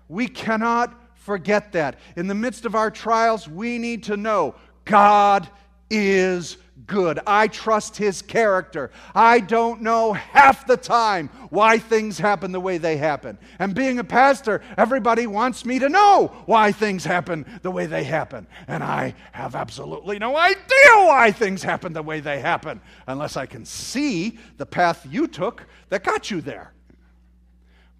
We 0.06 0.28
cannot 0.28 0.94
forget 1.14 1.72
that. 1.72 1.98
In 2.14 2.26
the 2.26 2.34
midst 2.34 2.66
of 2.66 2.74
our 2.74 2.90
trials, 2.90 3.48
we 3.48 3.78
need 3.78 4.02
to 4.02 4.18
know 4.18 4.54
God 4.84 5.48
is 5.88 6.58
good. 6.86 7.20
I 7.26 7.48
trust 7.48 7.96
his 7.96 8.22
character. 8.22 8.90
I 9.14 9.40
don't 9.40 9.82
know 9.82 10.12
half 10.12 10.66
the 10.66 10.76
time 10.76 11.28
why 11.50 11.78
things 11.78 12.18
happen 12.18 12.52
the 12.52 12.60
way 12.60 12.78
they 12.78 12.96
happen. 12.96 13.38
And 13.58 13.74
being 13.74 13.98
a 13.98 14.04
pastor, 14.04 14.62
everybody 14.76 15.26
wants 15.26 15.64
me 15.64 15.78
to 15.78 15.88
know 15.88 16.28
why 16.46 16.72
things 16.72 17.04
happen 17.04 17.46
the 17.62 17.70
way 17.70 17.86
they 17.86 18.04
happen. 18.04 18.46
And 18.68 18.82
I 18.82 19.14
have 19.32 19.54
absolutely 19.54 20.18
no 20.18 20.36
idea 20.36 20.60
why 20.94 21.32
things 21.32 21.62
happen 21.62 21.92
the 21.92 22.02
way 22.02 22.20
they 22.20 22.40
happen 22.40 22.80
unless 23.06 23.36
I 23.36 23.46
can 23.46 23.64
see 23.64 24.38
the 24.56 24.66
path 24.66 25.06
you 25.10 25.26
took 25.26 25.66
that 25.88 26.04
got 26.04 26.30
you 26.30 26.40
there. 26.40 26.72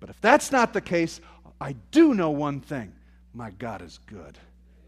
But 0.01 0.11
if 0.11 0.21
that's 0.21 0.51
not 0.51 0.73
the 0.73 0.81
case, 0.81 1.21
I 1.61 1.77
do 1.91 2.15
know 2.15 2.31
one 2.31 2.61
thing 2.61 2.93
my 3.35 3.51
God 3.51 3.83
is 3.83 3.99
good. 4.07 4.39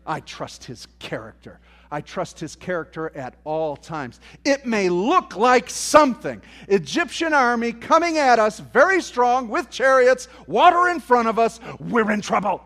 I 0.07 0.21
trust 0.21 0.65
his 0.65 0.87
character. 0.99 1.61
I 1.91 2.01
trust 2.01 2.41
his 2.41 2.57
character 2.57 3.17
at 3.17 3.37
all 3.45 3.77
times. 3.77 4.19
It 4.45 4.67
may 4.67 4.89
look 4.89 5.37
like 5.37 5.71
something. 5.71 6.43
Egyptian 6.69 7.33
army 7.33 7.73
coming 7.73 8.19
at 8.19 8.39
us 8.39 8.59
very 8.59 9.01
strong 9.01 9.49
with 9.49 9.71
chariots, 9.71 10.29
water 10.47 10.89
in 10.89 11.01
front 11.01 11.29
of 11.29 11.39
us. 11.39 11.61
We're 11.79 12.11
in 12.11 12.21
trouble. 12.21 12.63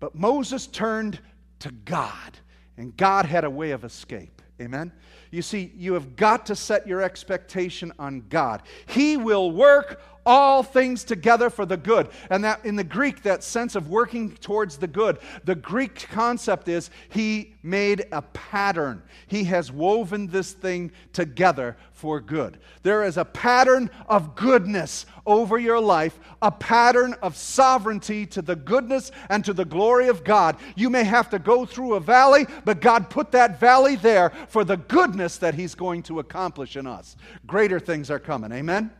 But 0.00 0.14
Moses 0.14 0.66
turned 0.66 1.20
to 1.60 1.70
God, 1.70 2.38
and 2.76 2.96
God 2.96 3.24
had 3.24 3.44
a 3.44 3.50
way 3.50 3.70
of 3.70 3.84
escape. 3.84 4.42
Amen? 4.60 4.92
You 5.30 5.42
see, 5.42 5.72
you 5.76 5.94
have 5.94 6.14
got 6.14 6.46
to 6.46 6.56
set 6.56 6.86
your 6.86 7.02
expectation 7.02 7.92
on 7.98 8.24
God. 8.28 8.62
He 8.86 9.16
will 9.16 9.50
work 9.50 10.00
all 10.26 10.62
things 10.62 11.04
together 11.04 11.50
for 11.50 11.66
the 11.66 11.76
good. 11.76 12.08
And 12.30 12.44
that 12.44 12.64
in 12.64 12.76
the 12.76 12.84
Greek, 12.84 13.22
that 13.22 13.44
sense 13.44 13.74
of 13.74 13.88
working 13.88 14.32
towards 14.36 14.76
the 14.76 14.86
good, 14.86 15.18
the 15.44 15.54
Greek 15.54 16.08
concept 16.10 16.68
is 16.68 16.90
he 17.08 17.54
made 17.62 18.06
a 18.12 18.22
pattern. 18.22 19.02
He 19.26 19.44
has 19.44 19.72
woven 19.72 20.26
this 20.26 20.52
thing 20.52 20.92
together 21.12 21.76
for 21.92 22.20
good. 22.20 22.58
There 22.82 23.04
is 23.04 23.16
a 23.16 23.24
pattern 23.24 23.90
of 24.08 24.34
goodness 24.36 25.06
over 25.26 25.58
your 25.58 25.80
life, 25.80 26.18
a 26.42 26.50
pattern 26.50 27.14
of 27.22 27.36
sovereignty 27.36 28.26
to 28.26 28.42
the 28.42 28.56
goodness 28.56 29.10
and 29.30 29.44
to 29.44 29.54
the 29.54 29.64
glory 29.64 30.08
of 30.08 30.24
God. 30.24 30.56
You 30.76 30.90
may 30.90 31.04
have 31.04 31.30
to 31.30 31.38
go 31.38 31.64
through 31.64 31.94
a 31.94 32.00
valley, 32.00 32.46
but 32.64 32.80
God 32.80 33.08
put 33.08 33.32
that 33.32 33.58
valley 33.58 33.96
there 33.96 34.30
for 34.48 34.64
the 34.64 34.76
goodness 34.76 35.38
that 35.38 35.54
He's 35.54 35.74
going 35.74 36.02
to 36.04 36.18
accomplish 36.18 36.76
in 36.76 36.86
us. 36.86 37.16
Greater 37.46 37.80
things 37.80 38.10
are 38.10 38.18
coming. 38.18 38.52
Amen? 38.52 38.90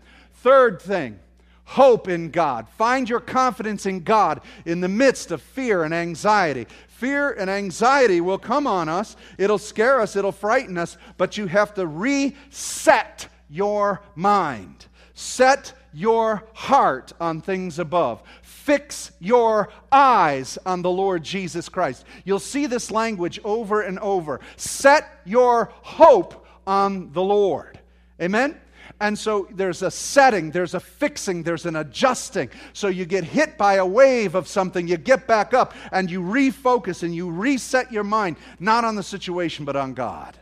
Third 0.45 0.83
thing, 0.83 1.19
hope 1.65 2.07
in 2.07 2.31
God. 2.31 2.69
Find 2.77 3.09
your 3.09 3.19
confidence 3.19 3.87
in 3.87 4.01
God 4.01 4.43
in 4.67 4.83
the 4.83 4.91
midst 4.91 5.31
of 5.31 5.41
fear 5.41 5.85
and 5.85 5.95
anxiety. 5.95 6.67
Fear 6.87 7.31
and 7.31 7.49
anxiety 7.49 8.21
will 8.21 8.37
come 8.37 8.67
on 8.67 8.91
us, 8.91 9.17
it'll 9.39 9.57
scare 9.57 10.03
us, 10.03 10.17
it'll 10.17 10.33
frighten 10.33 10.77
us, 10.77 10.99
but 11.17 11.39
you 11.39 11.47
have 11.47 11.73
to 11.77 11.87
reset 11.87 13.27
your 13.49 14.03
mind. 14.15 14.85
Set 15.15 15.73
your 15.95 16.47
heart 16.53 17.15
on 17.19 17.41
things 17.41 17.79
above. 17.79 18.23
Fix 18.43 19.13
your 19.21 19.71
eyes 19.91 20.59
on 20.67 20.83
the 20.83 20.91
Lord 20.91 21.25
Jesus 21.25 21.71
Christ. 21.71 22.05
You'll 22.27 22.39
see 22.39 22.67
this 22.67 22.91
language 22.91 23.41
over 23.45 23.81
and 23.81 23.99
over. 23.99 24.41
Set 24.59 25.23
your 25.25 25.73
hope 25.81 26.47
on 26.67 27.15
the 27.15 27.23
Lord. 27.23 27.79
Amen? 28.21 28.61
And 29.05 29.19
so 29.19 29.47
there's 29.51 29.83
a 29.83 29.90
setting, 29.90 30.51
there's 30.51 30.73
a 30.73 30.81
fixing, 30.81 31.43
there's 31.43 31.67
an 31.67 31.77
adjusting. 31.77 32.49
So 32.73 32.88
you 32.88 33.05
get 33.05 33.23
hit 33.23 33.59
by 33.59 33.75
a 33.75 33.85
wave 33.85 34.35
of 34.35 34.49
something, 34.49 34.88
you 34.88 34.97
get 34.97 35.27
back 35.27 35.53
up 35.53 35.75
and 35.93 36.11
you 36.11 36.23
refocus 36.23 37.03
and 37.03 37.14
you 37.14 37.31
reset 37.31 37.93
your 37.93 38.03
mind, 38.03 38.37
not 38.59 38.83
on 38.83 38.95
the 38.95 39.03
situation, 39.03 39.67
but 39.67 39.77
on 39.77 39.93
God. 39.93 40.38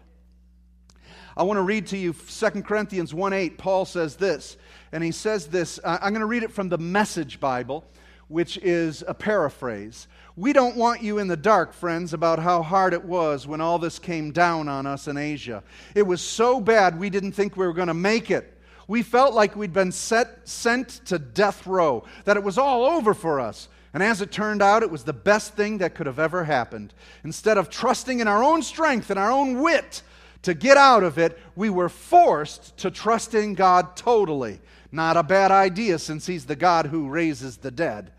I 1.37 1.43
want 1.43 1.57
to 1.57 1.63
read 1.63 1.89
to 1.89 1.99
you 1.99 2.13
2 2.13 2.63
Corinthians 2.63 3.13
1 3.13 3.33
8. 3.33 3.59
Paul 3.59 3.85
says 3.85 4.15
this, 4.15 4.57
and 4.93 5.03
he 5.03 5.11
says 5.11 5.49
this. 5.49 5.81
I'm 5.85 6.13
going 6.13 6.21
to 6.21 6.27
read 6.27 6.45
it 6.45 6.53
from 6.53 6.69
the 6.69 6.79
Message 6.79 7.41
Bible, 7.41 7.85
which 8.29 8.59
is 8.59 9.03
a 9.09 9.15
paraphrase. 9.15 10.07
We 10.37 10.55
don't 10.55 10.77
want 10.77 11.03
you 11.03 11.19
in 11.19 11.29
the 11.29 11.37
dark, 11.37 11.75
friends, 11.75 12.15
about 12.15 12.39
how 12.39 12.63
hard 12.63 12.95
it 12.95 13.05
was 13.05 13.47
when 13.47 13.61
all 13.61 13.79
this 13.79 13.99
came 13.99 14.33
down 14.33 14.67
on 14.67 14.87
us 14.87 15.07
in 15.07 15.19
Asia. 15.19 15.63
It 15.95 16.05
was 16.05 16.23
so 16.23 16.59
bad 16.59 16.99
we 16.99 17.11
didn't 17.11 17.33
think 17.33 17.57
we 17.57 17.67
were 17.67 17.75
going 17.75 17.89
to 17.89 17.95
make 17.95 18.31
it. 18.31 18.59
We 18.89 19.03
felt 19.03 19.35
like 19.35 19.55
we'd 19.55 19.75
been 19.75 19.93
set, 19.93 20.49
sent 20.49 20.89
to 21.07 21.19
death 21.19 21.67
row, 21.67 22.05
that 22.25 22.39
it 22.39 22.43
was 22.43 22.57
all 22.57 22.85
over 22.85 23.13
for 23.13 23.41
us. 23.41 23.69
And 23.93 24.03
as 24.03 24.23
it 24.23 24.33
turned 24.33 24.63
out, 24.63 24.83
it 24.83 24.91
was 24.91 25.05
the 25.05 25.13
best 25.13 25.55
thing 25.55 25.79
that 25.79 25.95
could 25.95 26.07
have 26.07 26.19
ever 26.19 26.45
happened. 26.45 26.95
Instead 27.25 27.59
of 27.59 27.69
trusting 27.69 28.21
in 28.21 28.29
our 28.29 28.43
own 28.43 28.63
strength 28.63 29.11
and 29.11 29.19
our 29.19 29.31
own 29.31 29.61
wit 29.61 30.03
to 30.43 30.55
get 30.55 30.79
out 30.79 31.05
of 31.05 31.19
it, 31.19 31.39
we 31.57 31.69
were 31.69 31.91
forced 31.91 32.77
to 32.79 32.91
trust 32.91 33.35
in 33.35 33.55
God 33.55 33.97
totally. 33.97 34.61
Not 34.91 35.19
a 35.19 35.23
bad 35.23 35.51
idea 35.51 35.99
since 35.99 36.27
He's 36.27 36.47
the 36.47 36.57
God 36.57 36.87
who 36.87 37.09
raises 37.09 37.59
the 37.59 37.71
dead. 37.71 38.13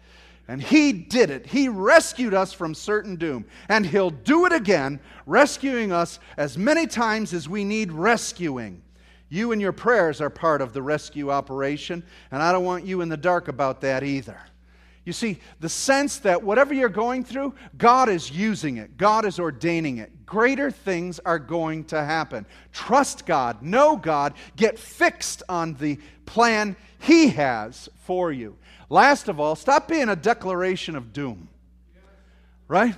And 0.48 0.62
He 0.62 0.92
did 0.92 1.30
it. 1.30 1.46
He 1.46 1.70
rescued 1.70 2.34
us 2.34 2.54
from 2.54 2.76
certain 2.76 3.16
doom. 3.16 3.46
And 3.70 3.86
He'll 3.86 4.10
do 4.10 4.46
it 4.46 4.54
again, 4.54 5.00
rescuing 5.26 5.92
us 5.92 6.20
as 6.38 6.58
many 6.58 6.88
times 6.88 7.34
as 7.34 7.48
we 7.48 7.64
need 7.64 7.92
rescuing. 7.92 8.82
You 9.30 9.52
and 9.52 9.60
your 9.60 9.72
prayers 9.72 10.22
are 10.22 10.30
part 10.30 10.62
of 10.62 10.74
the 10.74 10.82
rescue 10.82 11.32
operation, 11.32 12.04
and 12.30 12.44
I 12.44 12.52
don't 12.52 12.66
want 12.66 12.86
you 12.86 13.02
in 13.02 13.10
the 13.10 13.18
dark 13.18 13.48
about 13.48 13.82
that 13.82 14.04
either. 14.04 14.38
You 15.06 15.12
see, 15.12 15.40
the 15.60 15.70
sense 15.70 16.20
that 16.20 16.44
whatever 16.44 16.74
you're 16.74 16.88
going 16.88 17.24
through, 17.24 17.56
God 17.78 18.10
is 18.10 18.32
using 18.32 18.78
it, 18.78 18.96
God 18.96 19.26
is 19.26 19.40
ordaining 19.40 19.98
it. 19.98 20.26
Greater 20.26 20.72
things 20.72 21.20
are 21.26 21.40
going 21.40 21.84
to 21.86 22.04
happen. 22.04 22.46
Trust 22.72 23.26
God, 23.26 23.62
know 23.62 23.98
God, 23.98 24.34
get 24.56 24.78
fixed 24.80 25.44
on 25.50 25.74
the 25.76 26.00
plan 26.26 26.76
He 27.00 27.30
has 27.30 27.90
for 28.06 28.32
you. 28.32 28.56
Last 28.90 29.28
of 29.28 29.40
all, 29.40 29.56
stop 29.56 29.88
being 29.88 30.10
a 30.10 30.16
declaration 30.16 30.96
of 30.96 31.14
doom. 31.14 31.50
Right? 32.68 32.96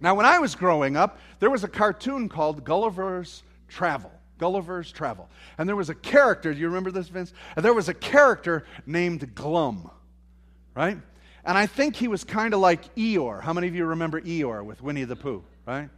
Now, 0.00 0.14
when 0.14 0.26
I 0.26 0.38
was 0.38 0.54
growing 0.54 0.96
up, 0.96 1.18
there 1.38 1.50
was 1.50 1.62
a 1.62 1.68
cartoon 1.68 2.28
called 2.28 2.64
Gulliver's 2.64 3.42
Travel. 3.68 4.10
Gulliver's 4.38 4.90
Travel. 4.90 5.28
And 5.58 5.68
there 5.68 5.76
was 5.76 5.88
a 5.88 5.94
character, 5.94 6.52
do 6.52 6.58
you 6.58 6.66
remember 6.66 6.90
this, 6.90 7.08
Vince? 7.08 7.32
And 7.54 7.64
there 7.64 7.74
was 7.74 7.88
a 7.88 7.94
character 7.94 8.64
named 8.86 9.34
Glum, 9.34 9.88
right? 10.74 10.98
And 11.44 11.58
I 11.58 11.66
think 11.66 11.94
he 11.94 12.08
was 12.08 12.24
kind 12.24 12.54
of 12.54 12.60
like 12.60 12.94
Eeyore. 12.96 13.42
How 13.42 13.52
many 13.52 13.68
of 13.68 13.74
you 13.74 13.84
remember 13.86 14.20
Eeyore 14.20 14.64
with 14.64 14.82
Winnie 14.82 15.04
the 15.04 15.16
Pooh, 15.16 15.44
right? 15.66 15.88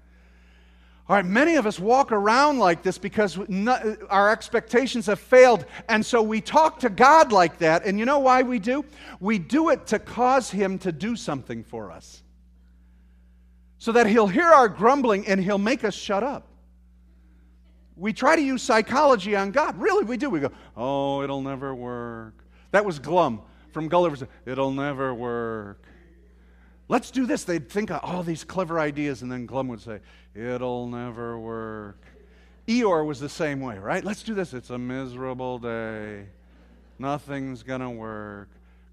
All 1.06 1.16
right, 1.16 1.24
many 1.24 1.56
of 1.56 1.66
us 1.66 1.78
walk 1.78 2.12
around 2.12 2.58
like 2.58 2.82
this 2.82 2.96
because 2.96 3.38
our 4.08 4.30
expectations 4.30 5.04
have 5.06 5.20
failed. 5.20 5.66
And 5.86 6.04
so 6.04 6.22
we 6.22 6.40
talk 6.40 6.80
to 6.80 6.88
God 6.88 7.30
like 7.30 7.58
that. 7.58 7.84
And 7.84 7.98
you 7.98 8.06
know 8.06 8.20
why 8.20 8.42
we 8.42 8.58
do? 8.58 8.86
We 9.20 9.38
do 9.38 9.68
it 9.68 9.86
to 9.88 9.98
cause 9.98 10.50
Him 10.50 10.78
to 10.78 10.92
do 10.92 11.14
something 11.14 11.62
for 11.62 11.90
us. 11.90 12.22
So 13.76 13.92
that 13.92 14.06
He'll 14.06 14.28
hear 14.28 14.46
our 14.46 14.66
grumbling 14.66 15.26
and 15.26 15.38
He'll 15.44 15.58
make 15.58 15.84
us 15.84 15.94
shut 15.94 16.22
up. 16.22 16.48
We 17.96 18.14
try 18.14 18.36
to 18.36 18.42
use 18.42 18.62
psychology 18.62 19.36
on 19.36 19.50
God. 19.50 19.78
Really, 19.78 20.04
we 20.04 20.16
do. 20.16 20.30
We 20.30 20.40
go, 20.40 20.52
oh, 20.74 21.22
it'll 21.22 21.42
never 21.42 21.74
work. 21.74 22.34
That 22.70 22.86
was 22.86 22.98
Glum 22.98 23.42
from 23.72 23.88
Gulliver's. 23.88 24.24
It'll 24.46 24.72
never 24.72 25.14
work. 25.14 25.84
Let's 26.88 27.10
do 27.10 27.26
this. 27.26 27.44
They'd 27.44 27.68
think 27.68 27.90
of 27.90 28.00
all 28.02 28.22
these 28.22 28.42
clever 28.42 28.78
ideas, 28.80 29.22
and 29.22 29.30
then 29.30 29.46
Glum 29.46 29.68
would 29.68 29.80
say, 29.80 30.00
It'll 30.34 30.88
never 30.88 31.38
work. 31.38 31.98
Eeyore 32.66 33.06
was 33.06 33.20
the 33.20 33.28
same 33.28 33.60
way, 33.60 33.78
right? 33.78 34.04
Let's 34.04 34.22
do 34.22 34.34
this. 34.34 34.52
It's 34.54 34.70
a 34.70 34.78
miserable 34.78 35.58
day. 35.58 36.26
Nothing's 36.98 37.62
going 37.62 37.80
to 37.80 37.90
work. 37.90 38.48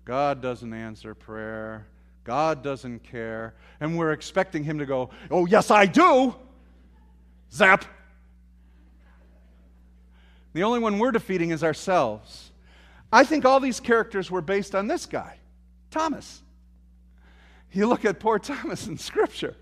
God 0.05 0.41
doesn't 0.41 0.73
answer 0.73 1.15
prayer. 1.15 1.87
God 2.23 2.63
doesn't 2.63 3.03
care. 3.03 3.55
And 3.79 3.97
we're 3.97 4.11
expecting 4.11 4.63
him 4.63 4.79
to 4.79 4.85
go, 4.85 5.09
Oh, 5.29 5.45
yes, 5.45 5.71
I 5.71 5.85
do. 5.85 6.35
Zap. 7.51 7.85
The 10.53 10.63
only 10.63 10.79
one 10.79 10.99
we're 10.99 11.11
defeating 11.11 11.51
is 11.51 11.63
ourselves. 11.63 12.51
I 13.11 13.23
think 13.23 13.45
all 13.45 13.59
these 13.59 13.79
characters 13.79 14.29
were 14.29 14.41
based 14.41 14.75
on 14.75 14.87
this 14.87 15.05
guy, 15.05 15.37
Thomas. 15.89 16.41
You 17.71 17.87
look 17.87 18.05
at 18.05 18.19
poor 18.19 18.37
Thomas 18.39 18.87
in 18.87 18.97
Scripture, 18.97 19.55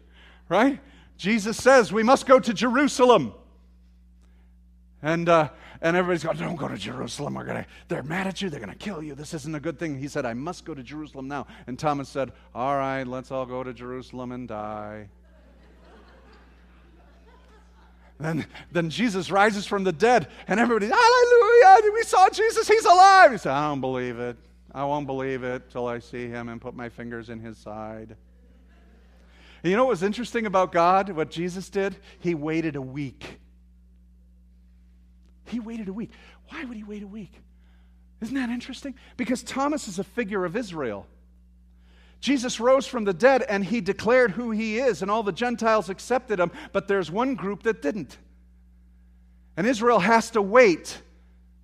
right? 0.47 0.79
Jesus 1.19 1.57
says 1.57 1.91
we 1.91 2.01
must 2.01 2.25
go 2.25 2.39
to 2.39 2.53
Jerusalem. 2.53 3.33
And, 5.01 5.27
uh, 5.27 5.49
and 5.81 5.97
everybody's 5.97 6.23
going, 6.23 6.37
don't 6.37 6.55
go 6.55 6.69
to 6.69 6.77
Jerusalem. 6.77 7.33
We're 7.33 7.43
gonna, 7.43 7.65
they're 7.89 8.03
mad 8.03 8.25
at 8.25 8.41
you. 8.41 8.49
They're 8.49 8.61
going 8.61 8.71
to 8.71 8.77
kill 8.77 9.03
you. 9.03 9.15
This 9.15 9.33
isn't 9.33 9.53
a 9.53 9.59
good 9.59 9.77
thing. 9.77 9.99
He 9.99 10.07
said, 10.07 10.25
I 10.25 10.33
must 10.33 10.63
go 10.63 10.73
to 10.73 10.81
Jerusalem 10.81 11.27
now. 11.27 11.45
And 11.67 11.77
Thomas 11.77 12.07
said, 12.07 12.31
All 12.55 12.77
right, 12.77 13.03
let's 13.03 13.31
all 13.31 13.45
go 13.45 13.63
to 13.63 13.73
Jerusalem 13.73 14.31
and 14.31 14.47
die. 14.47 15.09
then, 18.17 18.45
then 18.71 18.89
Jesus 18.89 19.29
rises 19.29 19.65
from 19.65 19.83
the 19.83 19.91
dead, 19.91 20.29
and 20.47 20.57
everybody, 20.57 20.87
Hallelujah! 20.87 21.91
We 21.93 22.03
saw 22.03 22.29
Jesus. 22.29 22.65
He's 22.65 22.85
alive. 22.85 23.33
He 23.33 23.37
said, 23.37 23.51
I 23.51 23.67
don't 23.67 23.81
believe 23.81 24.19
it. 24.19 24.37
I 24.73 24.85
won't 24.85 25.05
believe 25.05 25.43
it 25.43 25.69
till 25.69 25.87
I 25.87 25.99
see 25.99 26.29
him 26.29 26.47
and 26.47 26.61
put 26.61 26.75
my 26.75 26.87
fingers 26.87 27.29
in 27.29 27.41
his 27.41 27.57
side. 27.57 28.15
And 29.63 29.71
you 29.71 29.77
know 29.77 29.85
what 29.85 29.91
was 29.91 30.03
interesting 30.03 30.45
about 30.45 30.71
God, 30.71 31.09
what 31.09 31.29
Jesus 31.29 31.69
did? 31.69 31.95
He 32.19 32.33
waited 32.33 32.75
a 32.75 32.81
week. 32.81 33.39
He 35.45 35.59
waited 35.59 35.89
a 35.89 35.93
week. 35.93 36.11
Why 36.49 36.63
would 36.63 36.77
he 36.77 36.83
wait 36.83 37.03
a 37.03 37.07
week? 37.07 37.33
Isn't 38.21 38.35
that 38.35 38.49
interesting? 38.49 38.95
Because 39.17 39.43
Thomas 39.43 39.87
is 39.87 39.99
a 39.99 40.03
figure 40.03 40.45
of 40.45 40.55
Israel. 40.55 41.07
Jesus 42.19 42.59
rose 42.59 42.85
from 42.85 43.05
the 43.05 43.13
dead 43.13 43.43
and 43.43 43.63
he 43.63 43.79
declared 43.81 44.31
who 44.31 44.51
he 44.51 44.77
is, 44.77 45.01
and 45.01 45.09
all 45.09 45.23
the 45.23 45.31
Gentiles 45.31 45.89
accepted 45.89 46.39
him, 46.39 46.51
but 46.73 46.87
there's 46.87 47.09
one 47.09 47.35
group 47.35 47.63
that 47.63 47.81
didn't. 47.81 48.17
And 49.55 49.65
Israel 49.65 49.99
has 49.99 50.31
to 50.31 50.41
wait 50.41 51.01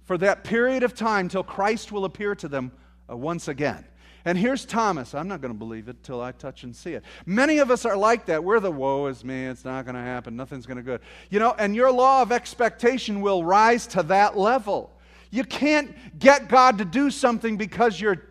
for 0.05 0.17
that 0.17 0.43
period 0.43 0.83
of 0.83 0.93
time 0.93 1.27
till 1.27 1.43
Christ 1.43 1.91
will 1.91 2.05
appear 2.05 2.35
to 2.35 2.47
them 2.47 2.71
uh, 3.09 3.17
once 3.17 3.47
again. 3.47 3.85
And 4.25 4.39
here's 4.39 4.65
Thomas. 4.65 5.13
I'm 5.13 5.27
not 5.27 5.39
going 5.39 5.53
to 5.53 5.57
believe 5.57 5.87
it 5.87 6.01
till 6.01 6.19
I 6.19 6.31
touch 6.31 6.63
and 6.63 6.75
see 6.75 6.93
it. 6.93 7.03
Many 7.27 7.59
of 7.59 7.69
us 7.69 7.85
are 7.85 7.95
like 7.95 8.25
that. 8.25 8.43
We're 8.43 8.59
the 8.59 8.71
woe 8.71 9.05
is 9.05 9.23
me. 9.23 9.45
It's 9.45 9.63
not 9.63 9.85
going 9.85 9.93
to 9.93 10.01
happen. 10.01 10.35
Nothing's 10.35 10.65
going 10.65 10.77
to 10.77 10.83
good. 10.83 11.01
You 11.29 11.37
know, 11.37 11.55
and 11.59 11.75
your 11.75 11.91
law 11.91 12.23
of 12.23 12.31
expectation 12.31 13.21
will 13.21 13.43
rise 13.43 13.85
to 13.87 14.01
that 14.03 14.35
level. 14.35 14.91
You 15.29 15.43
can't 15.43 15.95
get 16.17 16.49
God 16.49 16.79
to 16.79 16.85
do 16.85 17.11
something 17.11 17.55
because 17.55 18.01
you're 18.01 18.23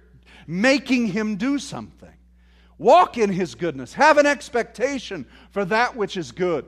making 0.49 1.07
him 1.07 1.37
do 1.37 1.61
something. 1.61 2.09
Walk 2.77 3.17
in 3.17 3.31
his 3.31 3.55
goodness. 3.55 3.95
Have 3.95 4.19
an 4.19 4.27
expectation 4.27 5.27
for 5.51 5.65
that 5.67 5.95
which 5.95 6.17
is 6.17 6.33
good. 6.33 6.67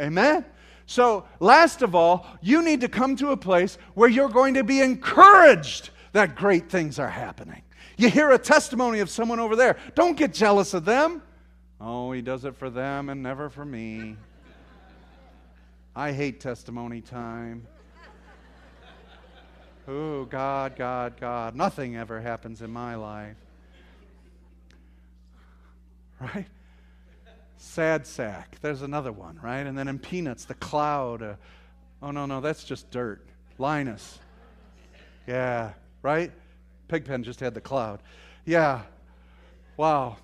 Amen. 0.00 0.44
So, 0.86 1.26
last 1.38 1.82
of 1.82 1.94
all, 1.94 2.26
you 2.40 2.62
need 2.62 2.80
to 2.80 2.88
come 2.88 3.16
to 3.16 3.30
a 3.30 3.36
place 3.36 3.78
where 3.94 4.08
you're 4.08 4.28
going 4.28 4.54
to 4.54 4.64
be 4.64 4.80
encouraged 4.80 5.90
that 6.12 6.36
great 6.36 6.70
things 6.70 6.98
are 6.98 7.08
happening. 7.08 7.62
You 7.96 8.10
hear 8.10 8.30
a 8.30 8.38
testimony 8.38 9.00
of 9.00 9.10
someone 9.10 9.40
over 9.40 9.56
there. 9.56 9.76
Don't 9.94 10.16
get 10.16 10.32
jealous 10.32 10.74
of 10.74 10.84
them. 10.84 11.22
Oh, 11.80 12.12
he 12.12 12.22
does 12.22 12.44
it 12.44 12.56
for 12.56 12.70
them 12.70 13.08
and 13.08 13.22
never 13.22 13.48
for 13.48 13.64
me. 13.64 14.16
I 15.94 16.12
hate 16.12 16.40
testimony 16.40 17.00
time. 17.00 17.66
Oh, 19.86 20.24
God, 20.24 20.76
God, 20.76 21.20
God. 21.20 21.54
Nothing 21.54 21.96
ever 21.96 22.20
happens 22.20 22.62
in 22.62 22.70
my 22.70 22.94
life. 22.94 23.36
Right? 26.20 26.46
Sad 27.58 28.06
sack. 28.06 28.56
There's 28.62 28.82
another 28.82 29.12
one, 29.12 29.38
right? 29.42 29.66
And 29.66 29.76
then 29.76 29.88
in 29.88 29.98
Peanuts, 29.98 30.46
the 30.46 30.54
cloud. 30.54 31.22
Uh, 31.22 31.34
oh, 32.02 32.10
no, 32.12 32.24
no, 32.24 32.40
that's 32.40 32.64
just 32.64 32.90
dirt. 32.90 33.26
Linus. 33.58 34.18
Yeah, 35.26 35.72
right? 36.02 36.32
Pigpen 36.88 37.22
just 37.22 37.40
had 37.40 37.54
the 37.54 37.60
cloud. 37.60 38.02
Yeah. 38.44 38.82
Wow. 39.76 40.16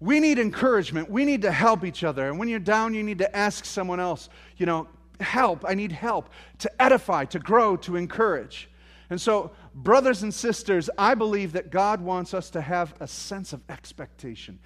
We 0.00 0.20
need 0.20 0.38
encouragement. 0.38 1.08
We 1.10 1.24
need 1.24 1.42
to 1.42 1.52
help 1.52 1.84
each 1.84 2.04
other. 2.04 2.28
And 2.28 2.38
when 2.38 2.48
you're 2.48 2.58
down, 2.58 2.94
you 2.94 3.02
need 3.02 3.18
to 3.18 3.36
ask 3.36 3.64
someone 3.64 4.00
else, 4.00 4.28
you 4.56 4.66
know, 4.66 4.88
help. 5.20 5.64
I 5.66 5.74
need 5.74 5.92
help 5.92 6.28
to 6.58 6.82
edify, 6.82 7.24
to 7.26 7.38
grow, 7.38 7.76
to 7.78 7.96
encourage. 7.96 8.68
And 9.10 9.20
so, 9.20 9.52
brothers 9.74 10.22
and 10.22 10.32
sisters, 10.32 10.90
I 10.98 11.14
believe 11.14 11.52
that 11.52 11.70
God 11.70 12.00
wants 12.00 12.34
us 12.34 12.50
to 12.50 12.60
have 12.60 12.94
a 13.00 13.06
sense 13.06 13.52
of 13.52 13.60
expectation. 13.68 14.58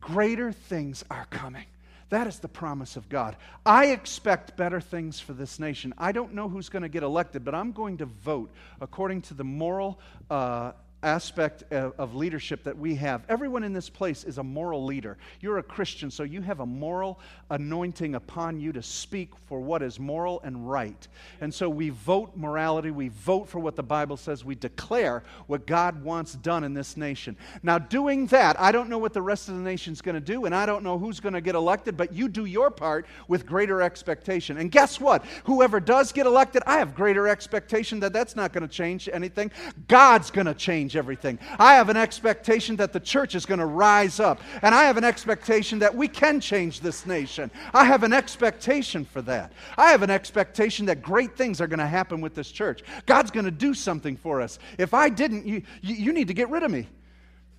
Greater 0.00 0.50
things 0.50 1.04
are 1.10 1.26
coming. 1.26 1.66
That 2.12 2.26
is 2.26 2.40
the 2.40 2.48
promise 2.48 2.96
of 2.96 3.08
God. 3.08 3.36
I 3.64 3.86
expect 3.86 4.54
better 4.54 4.82
things 4.82 5.18
for 5.18 5.32
this 5.32 5.58
nation. 5.58 5.94
I 5.96 6.12
don't 6.12 6.34
know 6.34 6.46
who's 6.46 6.68
going 6.68 6.82
to 6.82 6.90
get 6.90 7.02
elected, 7.02 7.42
but 7.42 7.54
I'm 7.54 7.72
going 7.72 7.96
to 7.96 8.04
vote 8.04 8.50
according 8.82 9.22
to 9.22 9.34
the 9.34 9.44
moral 9.44 9.98
uh, 10.28 10.72
aspect 11.02 11.64
of, 11.72 12.14
leadership 12.14 12.64
that 12.64 12.76
we 12.76 12.94
have. 12.94 13.22
Everyone 13.28 13.64
in 13.64 13.72
this 13.72 13.88
place 13.88 14.24
is 14.24 14.38
a 14.38 14.42
moral 14.42 14.84
leader. 14.84 15.16
You're 15.40 15.58
a 15.58 15.62
Christian, 15.62 16.10
so 16.10 16.22
you 16.22 16.42
have 16.42 16.60
a 16.60 16.66
moral 16.66 17.18
anointing 17.50 18.14
upon 18.14 18.60
you 18.60 18.72
to 18.72 18.82
speak 18.82 19.30
for 19.48 19.60
what 19.60 19.82
is 19.82 19.98
moral 19.98 20.40
and 20.44 20.70
right. 20.70 21.08
And 21.40 21.52
so 21.52 21.68
we 21.70 21.88
vote 21.88 22.36
morality, 22.36 22.90
we 22.90 23.08
vote 23.08 23.48
for 23.48 23.58
what 23.58 23.76
the 23.76 23.82
Bible 23.82 24.16
says, 24.16 24.44
we 24.44 24.54
declare 24.54 25.22
what 25.46 25.66
God 25.66 26.04
wants 26.04 26.34
done 26.34 26.64
in 26.64 26.74
this 26.74 26.96
nation. 26.96 27.36
Now, 27.62 27.78
doing 27.78 28.26
that, 28.26 28.60
I 28.60 28.72
don't 28.72 28.88
know 28.88 28.98
what 28.98 29.14
the 29.14 29.22
rest 29.22 29.48
of 29.48 29.54
the 29.54 29.62
nation's 29.62 30.02
going 30.02 30.14
to 30.14 30.20
do, 30.20 30.44
and 30.44 30.54
I 30.54 30.66
don't 30.66 30.84
know 30.84 30.98
who's 30.98 31.20
going 31.20 31.34
to 31.34 31.40
get 31.40 31.54
elected, 31.54 31.96
but 31.96 32.12
you 32.12 32.28
do 32.28 32.44
your 32.44 32.70
part 32.70 33.06
with 33.28 33.46
greater 33.46 33.80
expectation. 33.82 34.58
And 34.58 34.70
guess 34.70 35.00
what? 35.00 35.24
Whoever 35.44 35.80
does 35.80 36.12
get 36.12 36.26
elected, 36.26 36.62
I 36.66 36.78
have 36.78 36.94
greater 36.94 37.26
expectation 37.26 38.00
that 38.00 38.12
that's 38.12 38.36
not 38.36 38.52
going 38.52 38.66
to 38.66 38.72
change 38.72 39.08
anything. 39.12 39.50
God's 39.88 40.30
going 40.30 40.46
to 40.46 40.54
change 40.54 40.91
change 40.92 40.96
everything. 40.96 41.38
I 41.58 41.74
have 41.74 41.88
an 41.88 41.96
expectation 41.96 42.76
that 42.76 42.92
the 42.92 43.00
church 43.00 43.34
is 43.34 43.46
going 43.46 43.60
to 43.60 43.66
rise 43.66 44.20
up. 44.20 44.40
And 44.62 44.74
I 44.74 44.84
have 44.84 44.96
an 44.96 45.04
expectation 45.04 45.78
that 45.80 45.94
we 45.94 46.08
can 46.08 46.40
change 46.40 46.80
this 46.80 47.06
nation. 47.06 47.50
I 47.72 47.84
have 47.84 48.02
an 48.02 48.12
expectation 48.12 49.04
for 49.04 49.22
that. 49.22 49.52
I 49.76 49.90
have 49.90 50.02
an 50.02 50.10
expectation 50.10 50.86
that 50.86 51.02
great 51.02 51.36
things 51.36 51.60
are 51.60 51.66
going 51.66 51.78
to 51.78 51.86
happen 51.86 52.20
with 52.20 52.34
this 52.34 52.50
church. 52.50 52.82
God's 53.06 53.30
going 53.30 53.44
to 53.44 53.50
do 53.50 53.74
something 53.74 54.16
for 54.16 54.40
us. 54.40 54.58
If 54.78 54.94
I 54.94 55.08
didn't, 55.08 55.46
you, 55.46 55.62
you, 55.80 55.94
you 55.94 56.12
need 56.12 56.28
to 56.28 56.34
get 56.34 56.50
rid 56.50 56.62
of 56.62 56.70
me. 56.70 56.88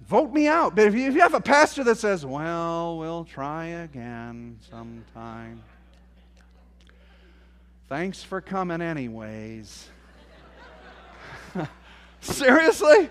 Vote 0.07 0.33
me 0.33 0.47
out. 0.47 0.75
But 0.75 0.87
if 0.87 0.95
you, 0.95 1.07
if 1.07 1.15
you 1.15 1.21
have 1.21 1.33
a 1.33 1.41
pastor 1.41 1.83
that 1.85 1.97
says, 1.97 2.25
well, 2.25 2.97
we'll 2.97 3.25
try 3.25 3.65
again 3.65 4.59
sometime. 4.69 5.63
Thanks 7.89 8.23
for 8.23 8.41
coming, 8.41 8.81
anyways. 8.81 9.87
Seriously? 12.21 13.09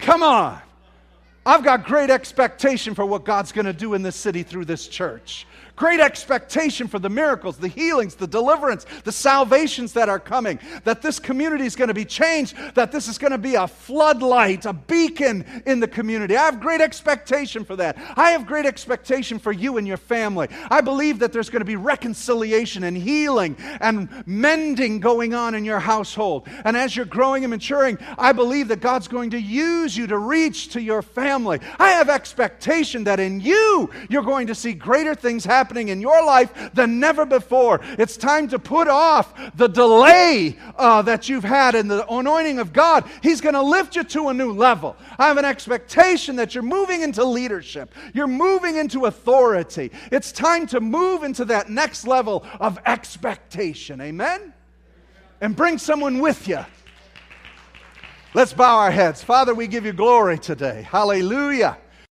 Come 0.00 0.22
on. 0.22 0.60
I've 1.44 1.64
got 1.64 1.84
great 1.84 2.10
expectation 2.10 2.94
for 2.94 3.06
what 3.06 3.24
God's 3.24 3.52
going 3.52 3.66
to 3.66 3.72
do 3.72 3.94
in 3.94 4.02
this 4.02 4.16
city 4.16 4.42
through 4.42 4.66
this 4.66 4.86
church 4.86 5.46
great 5.80 5.98
expectation 5.98 6.86
for 6.86 6.98
the 6.98 7.08
miracles, 7.08 7.56
the 7.56 7.66
healings, 7.66 8.14
the 8.14 8.26
deliverance, 8.26 8.84
the 9.04 9.10
salvations 9.10 9.94
that 9.94 10.10
are 10.10 10.20
coming, 10.20 10.60
that 10.84 11.00
this 11.00 11.18
community 11.18 11.64
is 11.64 11.74
going 11.74 11.88
to 11.88 11.94
be 11.94 12.04
changed, 12.04 12.54
that 12.74 12.92
this 12.92 13.08
is 13.08 13.16
going 13.16 13.32
to 13.32 13.38
be 13.38 13.54
a 13.54 13.66
floodlight, 13.66 14.66
a 14.66 14.74
beacon 14.74 15.42
in 15.64 15.80
the 15.80 15.88
community. 15.88 16.36
I 16.36 16.44
have 16.44 16.60
great 16.60 16.82
expectation 16.82 17.64
for 17.64 17.76
that. 17.76 17.96
I 18.14 18.32
have 18.32 18.46
great 18.46 18.66
expectation 18.66 19.38
for 19.38 19.52
you 19.52 19.78
and 19.78 19.88
your 19.88 19.96
family. 19.96 20.48
I 20.70 20.82
believe 20.82 21.18
that 21.20 21.32
there's 21.32 21.48
going 21.48 21.62
to 21.62 21.64
be 21.64 21.76
reconciliation 21.76 22.84
and 22.84 22.94
healing 22.94 23.56
and 23.80 24.10
mending 24.26 25.00
going 25.00 25.32
on 25.32 25.54
in 25.54 25.64
your 25.64 25.80
household. 25.80 26.46
And 26.66 26.76
as 26.76 26.94
you're 26.94 27.06
growing 27.06 27.42
and 27.42 27.50
maturing, 27.50 27.96
I 28.18 28.32
believe 28.32 28.68
that 28.68 28.82
God's 28.82 29.08
going 29.08 29.30
to 29.30 29.40
use 29.40 29.96
you 29.96 30.06
to 30.08 30.18
reach 30.18 30.68
to 30.74 30.82
your 30.82 31.00
family. 31.00 31.58
I 31.78 31.92
have 31.92 32.10
expectation 32.10 33.04
that 33.04 33.18
in 33.18 33.40
you, 33.40 33.88
you're 34.10 34.22
going 34.22 34.48
to 34.48 34.54
see 34.54 34.74
greater 34.74 35.14
things 35.14 35.42
happen 35.42 35.69
happening 35.70 35.88
in 35.88 36.00
your 36.00 36.24
life 36.24 36.72
than 36.74 36.98
never 36.98 37.24
before. 37.24 37.80
It's 37.96 38.16
time 38.16 38.48
to 38.48 38.58
put 38.58 38.88
off 38.88 39.32
the 39.54 39.68
delay 39.68 40.58
uh, 40.76 41.02
that 41.02 41.28
you've 41.28 41.44
had 41.44 41.76
in 41.76 41.86
the 41.86 42.04
anointing 42.12 42.58
of 42.58 42.72
God. 42.72 43.08
He's 43.22 43.40
going 43.40 43.54
to 43.54 43.62
lift 43.62 43.94
you 43.94 44.02
to 44.02 44.30
a 44.30 44.34
new 44.34 44.50
level. 44.52 44.96
I 45.16 45.28
have 45.28 45.36
an 45.36 45.44
expectation 45.44 46.34
that 46.36 46.56
you're 46.56 46.64
moving 46.64 47.02
into 47.02 47.24
leadership, 47.24 47.94
you're 48.12 48.26
moving 48.26 48.78
into 48.78 49.06
authority. 49.06 49.92
It's 50.10 50.32
time 50.32 50.66
to 50.68 50.80
move 50.80 51.22
into 51.22 51.44
that 51.44 51.70
next 51.70 52.04
level 52.04 52.44
of 52.58 52.80
expectation. 52.84 54.00
Amen? 54.00 54.52
And 55.40 55.54
bring 55.54 55.78
someone 55.78 56.18
with 56.18 56.48
you. 56.48 56.64
Let's 58.34 58.52
bow 58.52 58.78
our 58.78 58.90
heads. 58.90 59.22
Father, 59.22 59.54
we 59.54 59.68
give 59.68 59.84
you 59.84 59.92
glory 59.92 60.38
today. 60.38 60.82
Hallelujah. 60.82 61.78